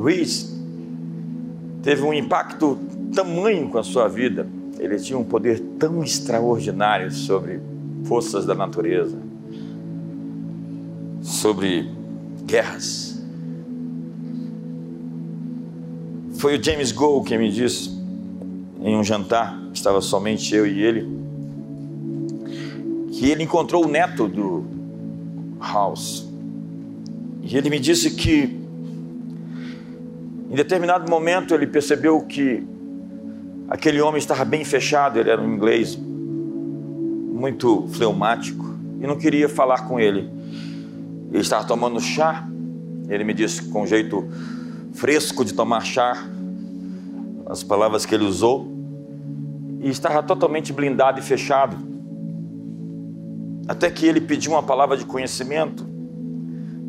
Reese 0.01 0.53
teve 1.81 2.01
um 2.01 2.13
impacto 2.13 2.77
tamanho 3.13 3.69
com 3.69 3.77
a 3.77 3.83
sua 3.83 4.07
vida 4.07 4.47
ele 4.83 4.99
tinha 4.99 5.17
um 5.17 5.23
poder 5.23 5.61
tão 5.79 6.03
extraordinário 6.03 7.09
sobre 7.09 7.61
forças 8.03 8.45
da 8.45 8.53
natureza, 8.53 9.17
sobre 11.21 11.89
guerras. 12.45 13.23
Foi 16.33 16.57
o 16.57 16.61
James 16.61 16.91
Gould 16.91 17.29
quem 17.29 17.37
me 17.37 17.49
disse, 17.49 17.97
em 18.81 18.97
um 18.97 19.03
jantar, 19.05 19.57
estava 19.73 20.01
somente 20.01 20.53
eu 20.53 20.67
e 20.67 20.81
ele, 20.81 21.07
que 23.13 23.31
ele 23.31 23.43
encontrou 23.43 23.85
o 23.85 23.87
neto 23.87 24.27
do 24.27 24.65
House. 25.61 26.27
E 27.41 27.55
ele 27.55 27.69
me 27.69 27.79
disse 27.79 28.11
que, 28.11 28.59
em 30.51 30.55
determinado 30.55 31.09
momento, 31.09 31.53
ele 31.53 31.67
percebeu 31.67 32.19
que 32.19 32.72
Aquele 33.73 33.99
homem 33.99 34.19
estava 34.19 34.45
bem 34.45 34.63
fechado, 34.63 35.17
ele 35.19 35.31
era 35.31 35.41
um 35.41 35.51
inglês 35.51 35.97
muito 35.97 37.87
fleumático 37.87 38.63
e 39.01 39.07
não 39.07 39.15
queria 39.15 39.49
falar 39.49 39.87
com 39.87 39.99
ele. 39.99 40.29
Ele 41.31 41.41
estava 41.41 41.65
tomando 41.65 41.99
chá, 41.99 42.47
ele 43.09 43.23
me 43.23 43.33
disse 43.33 43.63
com 43.69 43.81
um 43.81 43.87
jeito 43.87 44.29
fresco 44.93 45.43
de 45.43 45.55
tomar 45.55 45.81
chá, 45.81 46.23
as 47.47 47.63
palavras 47.63 48.05
que 48.05 48.13
ele 48.13 48.25
usou, 48.25 48.71
e 49.81 49.89
estava 49.89 50.21
totalmente 50.21 50.71
blindado 50.71 51.19
e 51.19 51.23
fechado. 51.23 51.75
Até 53.67 53.89
que 53.89 54.05
ele 54.05 54.21
pediu 54.21 54.51
uma 54.51 54.61
palavra 54.61 54.95
de 54.95 55.03
conhecimento 55.03 55.83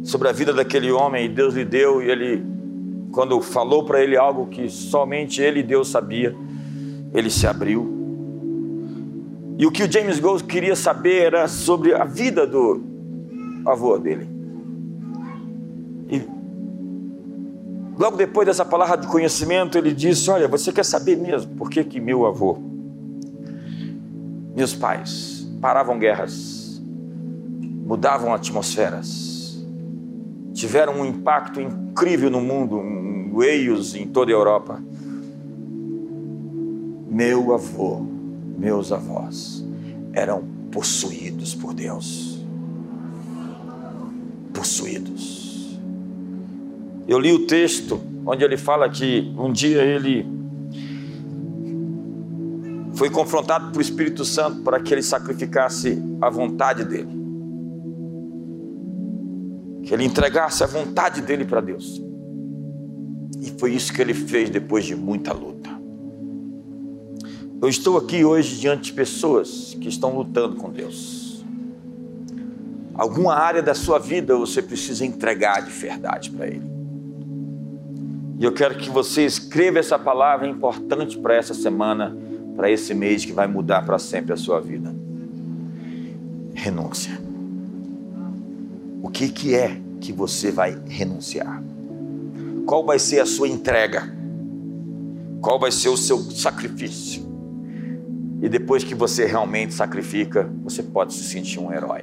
sobre 0.03 0.29
a 0.29 0.33
vida 0.33 0.53
daquele 0.53 0.93
homem 0.93 1.25
e 1.25 1.29
Deus 1.31 1.55
lhe 1.55 1.65
deu, 1.65 2.03
e 2.03 2.11
ele, 2.11 2.45
quando 3.11 3.41
falou 3.41 3.85
para 3.85 4.03
ele 4.03 4.19
algo 4.19 4.49
que 4.49 4.69
somente 4.69 5.41
ele 5.41 5.61
e 5.61 5.63
Deus 5.63 5.89
sabia, 5.89 6.37
ele 7.15 7.31
se 7.31 7.47
abriu. 7.47 7.95
E 9.57 9.65
o 9.65 9.71
que 9.71 9.85
o 9.85 9.91
James 9.91 10.19
Gold 10.19 10.43
queria 10.45 10.75
saber 10.75 11.23
era 11.23 11.47
sobre 11.47 11.95
a 11.95 12.05
vida 12.05 12.45
do 12.45 12.83
avô 13.65 13.97
dele. 13.97 14.29
E 16.11 16.21
logo 17.97 18.17
depois 18.17 18.47
dessa 18.47 18.65
palavra 18.65 18.97
de 18.97 19.07
conhecimento, 19.07 19.79
ele 19.79 19.93
disse: 19.93 20.29
Olha, 20.29 20.49
você 20.49 20.73
quer 20.73 20.85
saber 20.85 21.17
mesmo 21.17 21.55
por 21.55 21.71
que, 21.71 21.85
que 21.85 22.01
meu 22.01 22.27
avô, 22.27 22.59
meus 24.57 24.75
pais, 24.75 25.49
paravam 25.61 26.01
guerras, 26.01 26.83
mudavam 27.87 28.35
atmosferas, 28.35 29.65
tiveram 30.53 30.95
um 30.95 31.07
impacto 31.07 31.61
incrível 31.61 32.29
no 32.29 32.41
mundo, 32.41 32.81
em 32.81 33.31
Wales, 33.33 33.95
em 33.95 34.09
toda 34.09 34.33
a 34.33 34.35
Europa 34.35 34.83
meu 37.15 37.55
avô, 37.55 38.01
meus 38.59 38.91
avós 38.91 39.65
eram 40.13 40.43
possuídos 40.73 41.55
por 41.55 41.73
Deus. 41.73 42.45
Possuídos. 44.53 45.79
Eu 47.07 47.21
li 47.21 47.33
o 47.33 47.47
texto 47.47 48.01
onde 48.27 48.43
ele 48.43 48.57
fala 48.57 48.89
que 48.91 49.33
um 49.39 49.53
dia 49.53 49.81
ele 49.83 50.27
foi 52.95 53.09
confrontado 53.11 53.71
pelo 53.71 53.81
Espírito 53.81 54.25
Santo 54.25 54.63
para 54.63 54.81
que 54.81 54.93
ele 54.93 55.03
sacrificasse 55.03 56.03
a 56.21 56.29
vontade 56.29 56.85
dele. 56.85 57.23
Que 59.85 59.95
ele 59.95 60.05
entregasse 60.05 60.65
a 60.65 60.67
vontade 60.67 61.21
dele 61.21 61.45
para 61.45 61.61
Deus. 61.61 62.03
E 63.41 63.53
foi 63.57 63.73
isso 63.73 63.93
que 63.93 64.03
ele 64.03 64.15
fez 64.15 64.51
depois 64.51 64.85
de 64.85 64.97
muita 64.97 65.33
luta. 65.33 65.64
Eu 67.61 67.69
estou 67.69 67.97
aqui 67.97 68.25
hoje 68.25 68.59
diante 68.61 68.85
de 68.85 68.93
pessoas 68.93 69.77
que 69.81 69.89
estão 69.89 70.17
lutando 70.17 70.57
com 70.57 70.71
Deus. 70.71 71.45
Alguma 72.95 73.35
área 73.35 73.63
da 73.63 73.75
sua 73.75 73.99
vida 73.99 74.37
você 74.37 74.63
precisa 74.63 75.05
entregar 75.05 75.63
de 75.63 75.71
verdade 75.71 76.31
para 76.31 76.47
Ele. 76.47 76.75
E 78.39 78.45
eu 78.45 78.53
quero 78.53 78.77
que 78.77 78.91
você 78.91 79.25
escreva 79.25 79.79
essa 79.79 79.99
palavra 79.99 80.47
importante 80.47 81.19
para 81.19 81.35
essa 81.35 81.55
semana, 81.55 82.17
para 82.57 82.71
esse 82.71 82.93
mês 82.95 83.25
que 83.25 83.33
vai 83.33 83.47
mudar 83.47 83.85
para 83.85 83.99
sempre 83.99 84.33
a 84.33 84.37
sua 84.37 84.61
vida. 84.61 84.95
Renúncia. 86.55 87.19
O 89.03 89.09
que, 89.09 89.29
que 89.29 89.55
é 89.55 89.81
que 90.01 90.13
você 90.13 90.51
vai 90.51 90.79
renunciar? 90.87 91.63
Qual 92.67 92.85
vai 92.85 92.99
ser 92.99 93.21
a 93.21 93.27
sua 93.27 93.49
entrega? 93.49 94.15
qual 95.45 95.59
vai 95.59 95.71
ser 95.71 95.91
o 95.91 95.97
seu 95.97 96.19
sacrifício. 96.31 97.34
E 98.45 98.49
depois 98.51 98.85
que 98.85 98.95
você 98.95 99.25
realmente 99.25 99.73
sacrifica, 99.73 100.47
você 100.63 100.83
pode 100.83 101.15
se 101.15 101.25
sentir 101.25 101.59
um 101.59 101.73
herói, 101.73 102.03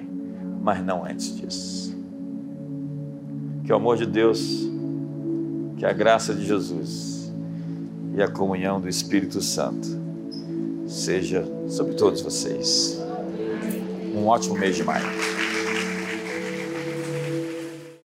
mas 0.60 0.84
não 0.84 1.06
antes 1.06 1.38
disso. 1.38 1.96
Que 3.64 3.72
o 3.72 3.76
amor 3.76 3.96
de 3.96 4.08
Deus, 4.08 4.68
que 5.78 5.86
a 5.86 5.94
graça 5.94 6.34
de 6.34 6.44
Jesus 6.44 7.32
e 8.16 8.24
a 8.24 8.28
comunhão 8.28 8.82
do 8.82 8.90
Espírito 8.90 9.40
Santo 9.40 9.88
seja 10.88 11.46
sobre 11.68 11.94
todos 11.94 12.22
vocês. 12.22 13.00
Um 14.16 14.26
ótimo 14.26 14.58
mês 14.58 14.76
de 14.76 14.84
maio. 14.84 15.06